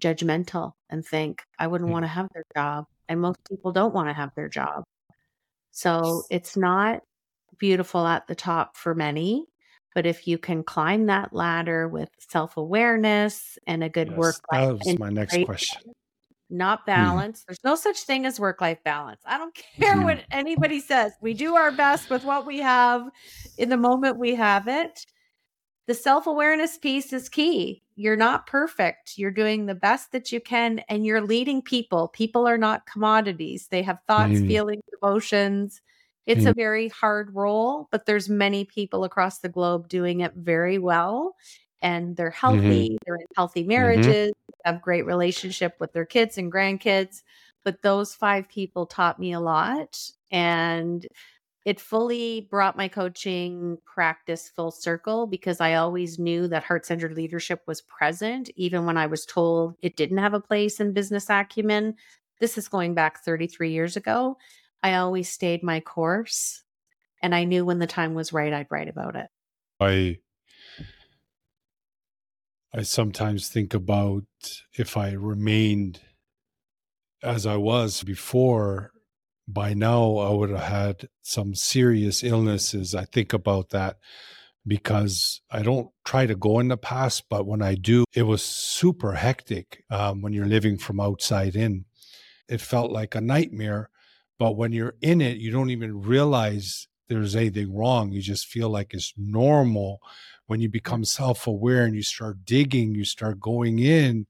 judgmental 0.00 0.74
and 0.88 1.04
think, 1.04 1.42
I 1.58 1.66
wouldn't 1.66 1.90
mm. 1.90 1.92
want 1.92 2.04
to 2.04 2.08
have 2.08 2.28
their 2.32 2.44
job. 2.54 2.84
And 3.08 3.20
most 3.20 3.40
people 3.50 3.72
don't 3.72 3.94
want 3.94 4.08
to 4.08 4.12
have 4.12 4.30
their 4.36 4.48
job. 4.48 4.84
So 5.76 6.22
it's 6.30 6.56
not 6.56 7.02
beautiful 7.58 8.06
at 8.06 8.26
the 8.26 8.34
top 8.34 8.78
for 8.78 8.94
many. 8.94 9.44
But 9.94 10.06
if 10.06 10.26
you 10.26 10.38
can 10.38 10.62
climb 10.62 11.04
that 11.06 11.34
ladder 11.34 11.86
with 11.86 12.08
self 12.18 12.56
awareness 12.56 13.58
and 13.66 13.84
a 13.84 13.90
good 13.90 14.08
yes, 14.08 14.16
work 14.16 14.36
life, 14.50 14.68
that 14.68 14.86
was 14.86 14.98
my 14.98 15.10
next 15.10 15.44
question. 15.44 15.92
not 16.48 16.80
hmm. 16.80 16.86
balance. 16.86 17.44
There's 17.46 17.62
no 17.62 17.74
such 17.74 18.04
thing 18.04 18.24
as 18.24 18.40
work 18.40 18.62
life 18.62 18.82
balance. 18.84 19.20
I 19.26 19.36
don't 19.36 19.54
care 19.78 19.96
mm-hmm. 19.96 20.04
what 20.04 20.24
anybody 20.30 20.80
says. 20.80 21.12
We 21.20 21.34
do 21.34 21.56
our 21.56 21.72
best 21.72 22.08
with 22.08 22.24
what 22.24 22.46
we 22.46 22.58
have 22.60 23.10
in 23.58 23.68
the 23.68 23.76
moment 23.76 24.18
we 24.18 24.34
have 24.34 24.68
it. 24.68 25.04
The 25.86 25.94
self 25.94 26.26
awareness 26.26 26.78
piece 26.78 27.12
is 27.12 27.28
key. 27.28 27.82
You're 27.96 28.16
not 28.16 28.46
perfect. 28.46 29.16
You're 29.16 29.30
doing 29.30 29.66
the 29.66 29.74
best 29.74 30.12
that 30.12 30.30
you 30.30 30.40
can 30.40 30.80
and 30.88 31.06
you're 31.06 31.22
leading 31.22 31.62
people. 31.62 32.08
People 32.08 32.46
are 32.46 32.58
not 32.58 32.86
commodities. 32.86 33.68
They 33.68 33.82
have 33.82 34.00
thoughts, 34.06 34.40
Mm. 34.40 34.46
feelings, 34.46 34.82
emotions. 35.02 35.80
It's 36.26 36.44
a 36.46 36.52
very 36.54 36.88
hard 36.88 37.34
role, 37.34 37.88
but 37.90 38.04
there's 38.06 38.28
many 38.28 38.64
people 38.64 39.04
across 39.04 39.38
the 39.40 39.48
globe 39.48 39.88
doing 39.88 40.20
it 40.20 40.34
very 40.34 40.78
well 40.78 41.36
and 41.82 42.16
they're 42.16 42.30
healthy, 42.30 42.98
they're 43.06 43.16
in 43.16 43.26
healthy 43.36 43.62
marriages, 43.64 44.32
have 44.64 44.82
great 44.82 45.06
relationship 45.06 45.74
with 45.80 45.92
their 45.92 46.06
kids 46.06 46.36
and 46.38 46.52
grandkids. 46.52 47.22
But 47.64 47.82
those 47.82 48.14
five 48.14 48.48
people 48.48 48.86
taught 48.86 49.18
me 49.20 49.32
a 49.32 49.40
lot 49.40 49.98
and 50.30 51.06
it 51.66 51.80
fully 51.80 52.46
brought 52.48 52.76
my 52.76 52.86
coaching 52.86 53.76
practice 53.84 54.48
full 54.48 54.70
circle 54.70 55.26
because 55.26 55.60
I 55.60 55.74
always 55.74 56.16
knew 56.16 56.46
that 56.46 56.62
heart 56.62 56.86
centered 56.86 57.16
leadership 57.16 57.60
was 57.66 57.82
present, 57.82 58.48
even 58.54 58.86
when 58.86 58.96
I 58.96 59.06
was 59.06 59.26
told 59.26 59.74
it 59.82 59.96
didn't 59.96 60.18
have 60.18 60.32
a 60.32 60.40
place 60.40 60.78
in 60.78 60.92
business 60.92 61.28
acumen. 61.28 61.96
This 62.38 62.56
is 62.56 62.68
going 62.68 62.94
back 62.94 63.24
33 63.24 63.72
years 63.72 63.96
ago. 63.96 64.38
I 64.80 64.94
always 64.94 65.28
stayed 65.28 65.64
my 65.64 65.80
course 65.80 66.62
and 67.20 67.34
I 67.34 67.42
knew 67.42 67.64
when 67.64 67.80
the 67.80 67.88
time 67.88 68.14
was 68.14 68.32
right, 68.32 68.52
I'd 68.52 68.68
write 68.70 68.88
about 68.88 69.16
it. 69.16 69.26
I 69.80 70.18
I 72.72 72.82
sometimes 72.82 73.48
think 73.48 73.74
about 73.74 74.22
if 74.72 74.96
I 74.96 75.12
remained 75.14 75.98
as 77.24 77.44
I 77.44 77.56
was 77.56 78.04
before, 78.04 78.92
by 79.48 79.74
now 79.74 80.16
I 80.18 80.30
would 80.30 80.50
have 80.50 80.60
had 80.60 81.08
some 81.22 81.54
serious 81.54 82.22
illnesses. 82.24 82.94
I 82.94 83.04
think 83.04 83.32
about 83.32 83.70
that 83.70 83.96
because 84.66 85.40
I 85.50 85.62
don't 85.62 85.88
try 86.04 86.26
to 86.26 86.34
go 86.34 86.58
in 86.58 86.68
the 86.68 86.76
past, 86.76 87.24
but 87.30 87.46
when 87.46 87.62
I 87.62 87.76
do, 87.76 88.04
it 88.14 88.24
was 88.24 88.42
super 88.42 89.12
hectic 89.12 89.84
um, 89.90 90.22
when 90.22 90.32
you're 90.32 90.46
living 90.46 90.76
from 90.76 91.00
outside 91.00 91.54
in. 91.54 91.84
It 92.48 92.60
felt 92.60 92.90
like 92.90 93.14
a 93.14 93.20
nightmare, 93.20 93.90
but 94.38 94.56
when 94.56 94.72
you're 94.72 94.96
in 95.00 95.20
it, 95.20 95.38
you 95.38 95.50
don't 95.50 95.70
even 95.70 96.02
realize 96.02 96.88
there's 97.08 97.36
anything 97.36 97.74
wrong. 97.74 98.10
You 98.10 98.20
just 98.20 98.46
feel 98.46 98.68
like 98.68 98.92
it's 98.92 99.12
normal. 99.16 100.00
When 100.46 100.60
you 100.60 100.68
become 100.68 101.04
self 101.04 101.46
aware 101.46 101.84
and 101.84 101.94
you 101.94 102.02
start 102.02 102.44
digging, 102.44 102.94
you 102.94 103.04
start 103.04 103.40
going 103.40 103.78
in 103.78 104.26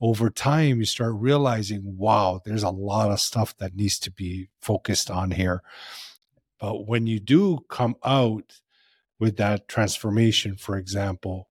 over 0.00 0.30
time, 0.30 0.78
you 0.78 0.84
start 0.84 1.14
realizing, 1.16 1.96
wow, 1.96 2.40
there's 2.44 2.62
a 2.62 2.70
lot 2.70 3.10
of 3.10 3.20
stuff 3.20 3.56
that 3.58 3.74
needs 3.74 3.98
to 4.00 4.10
be 4.10 4.48
focused 4.60 5.10
on 5.10 5.32
here. 5.32 5.62
But 6.60 6.86
when 6.86 7.06
you 7.06 7.20
do 7.20 7.60
come 7.68 7.96
out 8.04 8.60
with 9.18 9.36
that 9.36 9.68
transformation, 9.68 10.56
for 10.56 10.76
example, 10.76 11.48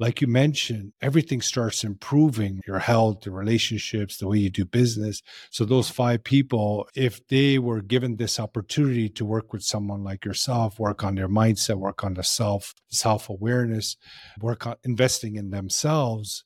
like 0.00 0.20
you 0.20 0.28
mentioned, 0.28 0.92
everything 1.02 1.40
starts 1.40 1.82
improving 1.82 2.60
your 2.66 2.78
health, 2.78 3.26
your 3.26 3.34
relationships, 3.34 4.16
the 4.16 4.28
way 4.28 4.38
you 4.38 4.50
do 4.50 4.64
business. 4.64 5.22
So, 5.50 5.64
those 5.64 5.90
five 5.90 6.22
people, 6.22 6.88
if 6.94 7.26
they 7.26 7.58
were 7.58 7.82
given 7.82 8.16
this 8.16 8.38
opportunity 8.38 9.08
to 9.08 9.24
work 9.24 9.52
with 9.52 9.64
someone 9.64 10.04
like 10.04 10.24
yourself, 10.24 10.78
work 10.78 11.02
on 11.02 11.16
their 11.16 11.28
mindset, 11.28 11.76
work 11.76 12.04
on 12.04 12.14
the 12.14 12.22
self, 12.22 12.74
self 12.88 13.28
awareness, 13.28 13.96
work 14.40 14.66
on 14.68 14.76
investing 14.84 15.34
in 15.34 15.50
themselves, 15.50 16.44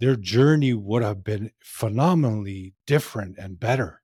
their 0.00 0.16
journey 0.16 0.74
would 0.74 1.02
have 1.02 1.22
been 1.24 1.50
phenomenally 1.62 2.74
different 2.86 3.38
and 3.38 3.58
better. 3.58 4.00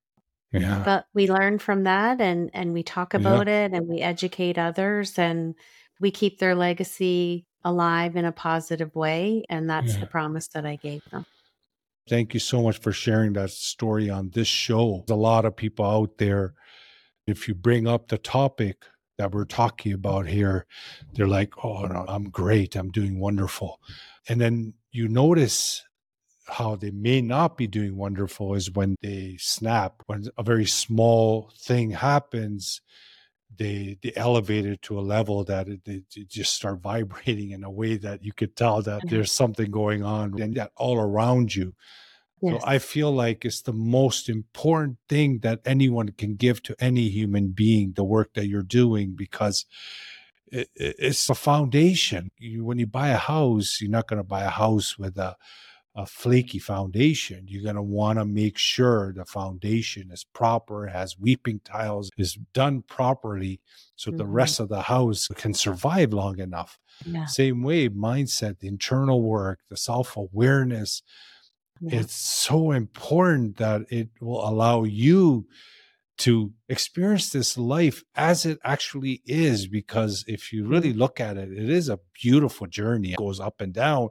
Yeah. 0.53 0.83
But 0.85 1.07
we 1.15 1.31
learn 1.31 1.59
from 1.59 1.85
that 1.85 2.21
and 2.21 2.51
and 2.53 2.73
we 2.73 2.83
talk 2.83 3.15
Yeah. 3.15 3.21
about 3.21 3.49
it 3.49 3.73
and 3.73 3.87
we 3.89 4.01
educate 4.01 4.59
others 4.59 5.19
and 5.19 5.55
we 6.01 6.11
keep 6.11 6.39
their 6.39 6.55
legacy 6.55 7.47
alive 7.65 8.17
in 8.17 8.25
a 8.25 8.33
positive 8.33 8.95
way 8.95 9.45
and 9.49 9.69
that's 9.71 9.95
Yeah. 9.95 10.01
the 10.01 10.07
promise 10.07 10.49
that 10.49 10.67
I 10.67 10.77
gave 10.77 11.05
them. 11.11 11.27
Thank 12.09 12.35
you 12.35 12.41
so 12.41 12.63
much 12.63 12.79
for 12.79 12.91
sharing 12.93 13.35
that 13.35 13.51
story 13.51 14.11
on 14.11 14.31
this 14.31 14.49
show. 14.49 15.05
There's 15.07 15.17
a 15.17 15.21
lot 15.21 15.45
of 15.45 15.55
people 15.55 15.85
out 15.85 16.19
there. 16.19 16.55
If 17.27 17.47
you 17.47 17.55
bring 17.55 17.87
up 17.87 18.09
the 18.09 18.19
topic 18.19 18.85
that 19.21 19.33
we're 19.35 19.45
talking 19.45 19.93
about 19.93 20.27
here, 20.27 20.65
they're 21.13 21.29
like, 21.29 21.53
oh, 21.63 21.83
no, 21.85 22.07
I'm 22.09 22.31
great. 22.31 22.75
I'm 22.75 22.91
doing 22.91 23.21
wonderful. 23.21 23.79
And 24.29 24.41
then 24.41 24.73
you 24.93 25.09
notice 25.09 25.85
how 26.47 26.75
they 26.75 26.91
may 26.91 27.21
not 27.21 27.59
be 27.59 27.67
doing 27.67 27.97
wonderful 27.97 28.55
is 28.55 28.71
when 28.73 28.97
they 29.03 29.37
snap, 29.39 30.03
when 30.07 30.25
a 30.39 30.43
very 30.43 30.65
small 30.67 31.53
thing 31.59 31.91
happens. 31.91 32.81
They, 33.55 33.99
they 34.03 34.13
elevate 34.17 34.65
it 34.65 34.81
to 34.83 34.99
a 34.99 35.03
level 35.03 35.45
that 35.45 35.69
it, 35.69 35.85
they, 35.85 36.01
they 36.17 36.23
just 36.25 36.55
start 36.55 36.81
vibrating 36.93 37.51
in 37.51 37.63
a 37.63 37.71
way 37.71 37.99
that 37.99 38.25
you 38.25 38.33
could 38.33 38.57
tell 38.57 38.81
that 38.83 39.03
Mhm. 39.03 39.11
there's 39.11 39.33
something 39.33 39.71
going 39.71 40.03
on 40.03 40.41
and 40.41 40.55
that 40.55 40.73
all 40.77 40.99
around 40.99 41.55
you. 41.55 41.75
Yes. 42.43 42.63
So 42.63 42.67
I 42.67 42.79
feel 42.79 43.13
like 43.13 43.45
it's 43.45 43.63
the 43.63 43.73
most 43.73 44.29
important 44.29 44.99
thing 45.09 45.41
that 45.41 45.61
anyone 45.67 46.09
can 46.13 46.37
give 46.37 46.63
to 46.65 46.77
any 46.81 47.09
human 47.11 47.49
being, 47.51 47.93
the 47.93 48.05
work 48.05 48.33
that 48.35 48.47
you're 48.47 48.63
doing, 48.63 49.15
because 49.15 49.67
it, 50.53 50.69
it- 50.75 50.97
it's 50.99 51.29
a 51.31 51.35
foundation. 51.35 52.31
You, 52.39 52.65
when 52.65 52.79
you 52.79 52.87
buy 52.87 53.09
a 53.11 53.17
house, 53.17 53.81
you're 53.81 53.91
not 53.91 54.09
going 54.09 54.19
to 54.19 54.25
buy 54.25 54.45
a 54.45 54.51
house 54.51 54.99
with 54.99 55.19
a, 55.19 55.37
a 55.95 56.07
flaky 56.07 56.59
foundation. 56.61 57.47
You're 57.49 57.65
going 57.65 57.77
to 57.77 57.83
want 57.83 58.19
to 58.19 58.25
make 58.25 58.59
sure 58.59 59.13
the 59.13 59.25
foundation 59.25 60.11
is 60.13 60.25
proper, 60.25 60.87
has 60.89 61.19
weeping 61.19 61.61
tiles, 61.61 62.11
is 62.17 62.35
done 62.55 62.83
properly 62.83 63.61
so 63.97 64.11
the 64.13 64.25
Mhm. 64.25 64.33
rest 64.33 64.61
of 64.61 64.69
the 64.69 64.83
house 64.83 65.29
can 65.29 65.55
survive 65.55 66.13
long 66.13 66.39
enough. 66.39 66.79
yeah. 67.05 67.27
Same 67.27 67.63
way, 67.63 67.89
mindset, 67.89 68.61
the 68.61 68.69
internal 68.69 69.23
work, 69.23 69.61
the 69.69 69.77
self 69.77 70.17
awareness, 70.17 71.03
yeah. 71.81 72.01
it's 72.01 72.15
so 72.15 72.73
important 72.73 73.57
that 73.57 73.83
it 73.91 74.09
will 74.21 74.47
allow 74.47 74.85
you 74.85 75.47
to 76.19 76.53
experience 76.69 77.31
this 77.31 77.57
life 77.57 78.05
as 78.15 78.45
it 78.45 78.59
actually 78.63 79.23
is 79.25 79.67
because 79.67 80.25
if 80.29 80.53
you 80.53 80.67
really 80.67 80.93
mm. 80.93 80.99
look 80.99 81.19
at 81.21 81.37
it 81.37 81.51
it 81.51 81.71
is 81.71 81.89
a 81.89 81.99
beautiful 82.21 82.67
journey 82.67 83.13
it 83.13 83.19
goes 83.19 83.41
up 83.41 83.61
and 83.61 83.73
down 83.73 84.09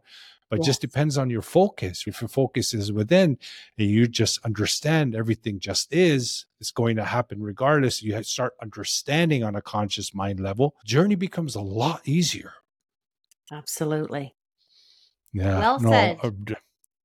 but 0.49 0.57
it 0.57 0.65
just 0.65 0.81
depends 0.81 1.15
on 1.15 1.29
your 1.29 1.43
focus 1.43 2.05
if 2.07 2.19
your 2.19 2.27
focus 2.27 2.73
is 2.73 2.91
within 2.91 3.37
and 3.77 3.89
you 3.89 4.07
just 4.07 4.43
understand 4.43 5.15
everything 5.15 5.59
just 5.59 5.93
is 5.93 6.47
it's 6.59 6.71
going 6.71 6.95
to 6.95 7.05
happen 7.05 7.43
regardless 7.43 8.01
you 8.01 8.23
start 8.23 8.53
understanding 8.59 9.43
on 9.43 9.55
a 9.55 9.61
conscious 9.61 10.15
mind 10.15 10.39
level 10.39 10.73
journey 10.83 11.15
becomes 11.15 11.53
a 11.53 11.61
lot 11.61 12.01
easier 12.05 12.53
Absolutely. 13.51 14.35
Yeah. 15.33 15.59
Well 15.59 15.79
no, 15.79 15.89
said. 15.89 16.19
Uh, 16.23 16.31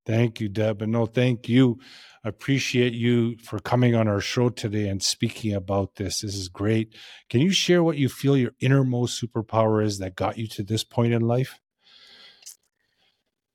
thank 0.06 0.40
you, 0.40 0.48
Deb. 0.48 0.82
And 0.82 0.92
no, 0.92 1.06
thank 1.06 1.48
you. 1.48 1.78
I 2.24 2.28
appreciate 2.30 2.94
you 2.94 3.36
for 3.38 3.58
coming 3.58 3.94
on 3.94 4.08
our 4.08 4.20
show 4.20 4.48
today 4.48 4.88
and 4.88 5.02
speaking 5.02 5.52
about 5.52 5.96
this. 5.96 6.20
This 6.20 6.34
is 6.34 6.48
great. 6.48 6.94
Can 7.28 7.40
you 7.40 7.50
share 7.50 7.82
what 7.84 7.98
you 7.98 8.08
feel 8.08 8.36
your 8.36 8.52
innermost 8.60 9.22
superpower 9.22 9.84
is 9.84 9.98
that 9.98 10.16
got 10.16 10.38
you 10.38 10.48
to 10.48 10.62
this 10.62 10.84
point 10.84 11.12
in 11.12 11.22
life? 11.22 11.60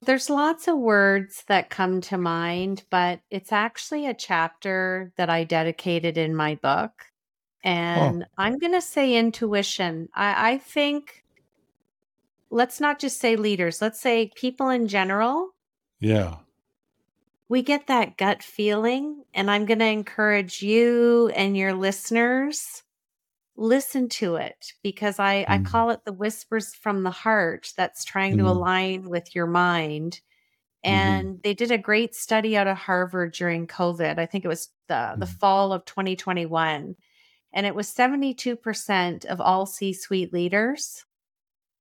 There's 0.01 0.29
lots 0.29 0.67
of 0.67 0.77
words 0.77 1.43
that 1.47 1.69
come 1.69 1.99
to 2.01 2.17
mind, 2.17 2.83
but 2.89 3.19
it's 3.29 3.51
actually 3.51 4.05
a 4.05 4.13
chapter 4.13 5.11
that 5.17 5.29
I 5.29 5.43
dedicated 5.43 6.17
in 6.17 6.35
my 6.35 6.55
book. 6.55 6.91
Oh. 7.65 7.69
And 7.69 8.25
I'm 8.37 8.59
going 8.59 8.73
to 8.73 8.81
say 8.81 9.15
intuition. 9.15 10.07
I, 10.13 10.53
I 10.53 10.57
think, 10.59 11.25
let's 12.49 12.79
not 12.79 12.99
just 12.99 13.19
say 13.19 13.35
leaders, 13.35 13.81
let's 13.81 13.99
say 13.99 14.31
people 14.35 14.69
in 14.69 14.87
general. 14.87 15.49
Yeah. 16.01 16.39
We 17.47 17.61
get 17.63 17.87
that 17.87 18.17
gut 18.17 18.43
feeling. 18.43 19.23
And 19.33 19.49
I'm 19.49 19.65
going 19.65 19.79
to 19.79 19.85
encourage 19.85 20.61
you 20.61 21.29
and 21.29 21.57
your 21.57 21.73
listeners 21.73 22.83
listen 23.57 24.09
to 24.09 24.35
it 24.35 24.73
because 24.83 25.19
I, 25.19 25.45
I 25.49 25.57
Mm. 25.57 25.65
call 25.65 25.91
it 25.91 26.05
the 26.05 26.13
whispers 26.13 26.75
from 26.75 27.03
the 27.03 27.11
heart 27.11 27.73
that's 27.77 28.05
trying 28.05 28.37
to 28.37 28.47
Mm. 28.47 28.49
align 28.49 29.09
with 29.09 29.35
your 29.35 29.47
mind. 29.47 30.21
Mhm. 30.87 31.29
And 31.29 31.41
they 31.43 31.53
did 31.53 31.71
a 31.71 31.77
great 31.79 32.15
study 32.15 32.57
out 32.57 32.67
of 32.67 32.77
Harvard 32.77 33.33
during 33.33 33.67
COVID. 33.67 34.19
I 34.19 34.25
think 34.27 34.45
it 34.45 34.49
was 34.49 34.69
the, 34.87 35.17
the 35.19 35.25
Mhm. 35.25 35.27
fall 35.27 35.73
of 35.73 35.85
2021. 35.85 36.95
And 37.53 37.65
it 37.67 37.75
was 37.75 37.89
72% 37.89 39.25
of 39.25 39.41
all 39.41 39.65
C 39.65 39.93
suite 39.93 40.33
leaders 40.33 41.05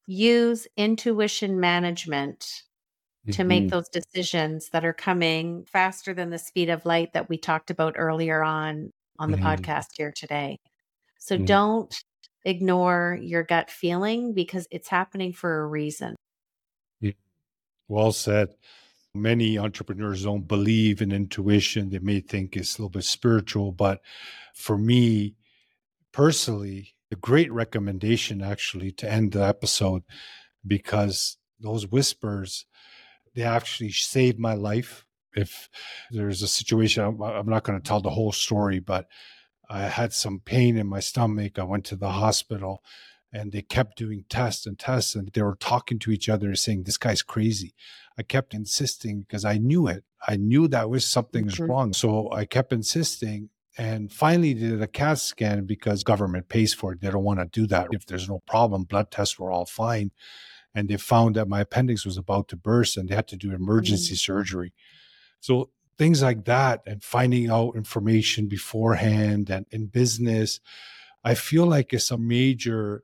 use 0.06 0.66
intuition 0.76 1.60
management 1.60 2.64
to 3.32 3.44
make 3.44 3.64
Mhm. 3.64 3.70
those 3.70 3.88
decisions 3.88 4.70
that 4.70 4.84
are 4.84 4.92
coming 4.92 5.64
faster 5.64 6.14
than 6.14 6.30
the 6.30 6.38
speed 6.38 6.70
of 6.70 6.86
light 6.86 7.12
that 7.12 7.28
we 7.28 7.38
talked 7.38 7.70
about 7.70 7.94
earlier 7.96 8.42
on 8.42 8.90
on 9.18 9.30
the 9.30 9.36
Mhm. 9.36 9.60
podcast 9.60 9.88
here 9.96 10.12
today. 10.12 10.58
So 11.18 11.36
Mhm. 11.36 11.46
don't 11.46 12.04
ignore 12.44 13.18
your 13.20 13.42
gut 13.42 13.70
feeling 13.70 14.32
because 14.32 14.66
it's 14.70 14.88
happening 14.88 15.32
for 15.32 15.60
a 15.60 15.66
reason. 15.66 16.14
Well 17.88 18.12
said. 18.12 18.54
Many 19.14 19.58
entrepreneurs 19.58 20.22
don't 20.22 20.46
believe 20.46 21.00
in 21.00 21.10
intuition. 21.10 21.88
They 21.88 21.98
may 21.98 22.20
think 22.20 22.54
it's 22.56 22.78
a 22.78 22.82
little 22.82 22.90
bit 22.90 23.04
spiritual, 23.04 23.72
but 23.72 24.02
for 24.54 24.76
me 24.76 25.34
personally, 26.12 26.94
a 27.10 27.16
great 27.16 27.50
recommendation 27.50 28.42
actually 28.42 28.92
to 28.92 29.10
end 29.10 29.32
the 29.32 29.42
episode 29.42 30.02
because 30.66 31.38
those 31.58 31.86
whispers 31.86 32.66
they 33.38 33.44
actually 33.44 33.92
saved 33.92 34.38
my 34.38 34.54
life 34.54 35.06
if 35.34 35.68
there's 36.10 36.42
a 36.42 36.48
situation 36.48 37.04
i'm, 37.04 37.22
I'm 37.22 37.48
not 37.48 37.62
going 37.62 37.80
to 37.80 37.88
tell 37.88 38.00
the 38.00 38.10
whole 38.10 38.32
story 38.32 38.80
but 38.80 39.06
i 39.70 39.82
had 39.82 40.12
some 40.12 40.40
pain 40.40 40.76
in 40.76 40.88
my 40.88 41.00
stomach 41.00 41.58
i 41.58 41.62
went 41.62 41.84
to 41.86 41.96
the 41.96 42.10
hospital 42.10 42.82
and 43.32 43.52
they 43.52 43.62
kept 43.62 43.96
doing 43.96 44.24
tests 44.28 44.66
and 44.66 44.78
tests 44.78 45.14
and 45.14 45.30
they 45.32 45.42
were 45.42 45.56
talking 45.60 46.00
to 46.00 46.10
each 46.10 46.28
other 46.28 46.54
saying 46.56 46.82
this 46.82 46.96
guy's 46.96 47.22
crazy 47.22 47.74
i 48.18 48.22
kept 48.24 48.54
insisting 48.54 49.20
because 49.20 49.44
i 49.44 49.56
knew 49.56 49.86
it 49.86 50.02
i 50.26 50.34
knew 50.34 50.66
that 50.66 50.90
was 50.90 51.06
something's 51.06 51.54
mm-hmm. 51.54 51.70
wrong 51.70 51.92
so 51.92 52.32
i 52.32 52.44
kept 52.44 52.72
insisting 52.72 53.50
and 53.78 54.12
finally 54.12 54.54
did 54.54 54.82
a 54.82 54.88
CAT 54.88 55.20
scan 55.20 55.64
because 55.64 56.02
government 56.02 56.48
pays 56.48 56.74
for 56.74 56.92
it. 56.92 57.00
They 57.00 57.10
don't 57.12 57.22
want 57.22 57.38
to 57.38 57.46
do 57.60 57.64
that 57.68 57.86
if 57.92 58.06
there's 58.06 58.28
no 58.28 58.40
problem. 58.44 58.82
Blood 58.82 59.12
tests 59.12 59.38
were 59.38 59.52
all 59.52 59.66
fine. 59.66 60.10
And 60.78 60.88
they 60.88 60.96
found 60.96 61.34
that 61.34 61.48
my 61.48 61.62
appendix 61.62 62.04
was 62.04 62.16
about 62.16 62.46
to 62.48 62.56
burst 62.56 62.96
and 62.96 63.08
they 63.08 63.14
had 63.16 63.26
to 63.28 63.36
do 63.36 63.52
emergency 63.52 64.14
mm. 64.14 64.18
surgery. 64.18 64.72
So 65.40 65.70
things 65.98 66.22
like 66.22 66.44
that 66.44 66.82
and 66.86 67.02
finding 67.02 67.50
out 67.50 67.74
information 67.74 68.46
beforehand 68.46 69.50
and 69.50 69.66
in 69.72 69.86
business, 69.86 70.60
I 71.24 71.34
feel 71.34 71.66
like 71.66 71.92
it's 71.92 72.12
a 72.12 72.16
major 72.16 73.02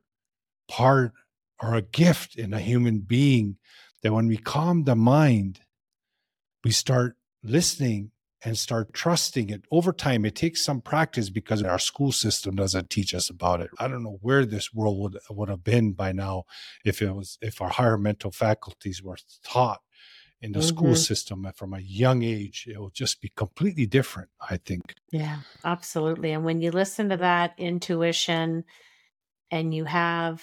part 0.68 1.12
or 1.60 1.74
a 1.74 1.82
gift 1.82 2.36
in 2.36 2.54
a 2.54 2.60
human 2.60 3.00
being 3.00 3.56
that 4.02 4.12
when 4.12 4.28
we 4.28 4.36
calm 4.36 4.84
the 4.84 4.94
mind, 4.94 5.60
we 6.62 6.70
start 6.70 7.16
listening 7.42 8.12
and 8.44 8.58
start 8.58 8.92
trusting 8.92 9.48
it. 9.48 9.64
Over 9.70 9.92
time 9.92 10.24
it 10.24 10.36
takes 10.36 10.64
some 10.64 10.80
practice 10.80 11.30
because 11.30 11.62
our 11.62 11.78
school 11.78 12.12
system 12.12 12.54
doesn't 12.54 12.90
teach 12.90 13.14
us 13.14 13.30
about 13.30 13.60
it. 13.60 13.70
I 13.78 13.88
don't 13.88 14.04
know 14.04 14.18
where 14.20 14.44
this 14.44 14.72
world 14.72 14.98
would, 15.00 15.18
would 15.30 15.48
have 15.48 15.64
been 15.64 15.92
by 15.92 16.12
now 16.12 16.44
if 16.84 17.00
it 17.00 17.14
was 17.14 17.38
if 17.40 17.60
our 17.60 17.70
higher 17.70 17.96
mental 17.96 18.30
faculties 18.30 19.02
were 19.02 19.16
taught 19.42 19.80
in 20.40 20.52
the 20.52 20.58
mm-hmm. 20.58 20.68
school 20.68 20.94
system 20.94 21.50
from 21.56 21.72
a 21.72 21.80
young 21.80 22.22
age 22.22 22.66
it 22.68 22.78
will 22.78 22.90
just 22.90 23.22
be 23.22 23.32
completely 23.34 23.86
different 23.86 24.28
i 24.50 24.58
think. 24.58 24.94
Yeah 25.10 25.38
absolutely. 25.64 26.32
And 26.32 26.44
when 26.44 26.60
you 26.60 26.70
listen 26.70 27.08
to 27.08 27.16
that 27.16 27.54
intuition 27.56 28.64
and 29.50 29.72
you 29.72 29.84
have 29.86 30.42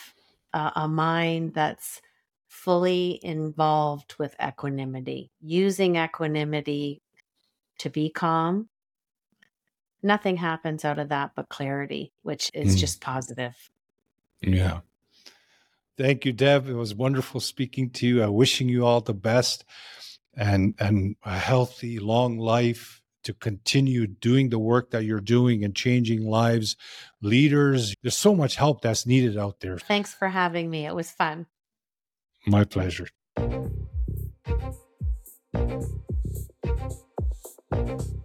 a, 0.54 0.72
a 0.76 0.88
mind 0.88 1.54
that's 1.54 2.02
fully 2.48 3.20
involved 3.24 4.16
with 4.18 4.36
equanimity 4.46 5.32
using 5.40 5.96
equanimity 5.96 7.01
to 7.82 7.89
be 7.89 8.10
calm, 8.10 8.70
nothing 10.04 10.38
happens 10.38 10.86
out 10.86 11.00
of 11.00 11.10
that 11.10 11.32
but 11.36 11.50
clarity, 11.50 12.13
which 12.22 12.52
is 12.54 12.76
mm. 12.76 12.80
just 12.80 13.02
positive. 13.02 13.56
Yeah. 14.41 14.82
Thank 15.98 16.26
you, 16.26 16.32
Deb. 16.32 16.67
It 16.67 16.74
was 16.74 16.96
wonderful 16.96 17.39
speaking 17.39 17.89
to 17.91 18.08
you. 18.08 18.24
Uh, 18.24 18.30
wishing 18.32 18.70
you 18.70 18.86
all 18.86 19.02
the 19.02 19.13
best 19.13 19.65
and 20.36 20.74
and 20.80 21.15
a 21.24 21.38
healthy, 21.38 22.00
long 22.00 22.38
life 22.38 23.02
to 23.24 23.34
continue 23.34 24.08
doing 24.08 24.50
the 24.50 24.58
work 24.58 24.91
that 24.91 25.04
you're 25.04 25.20
doing 25.20 25.63
and 25.63 25.76
changing 25.76 26.26
lives, 26.26 26.76
leaders. 27.22 27.94
There's 28.02 28.17
so 28.17 28.34
much 28.34 28.56
help 28.56 28.82
that's 28.82 29.06
needed 29.06 29.38
out 29.38 29.60
there. 29.60 29.78
Thanks 29.78 30.13
for 30.13 30.30
having 30.30 30.70
me. 30.70 30.86
It 30.88 30.96
was 30.96 31.12
fun. 31.12 31.46
My 32.48 32.63
pleasure. 32.63 33.08
You. 37.88 38.20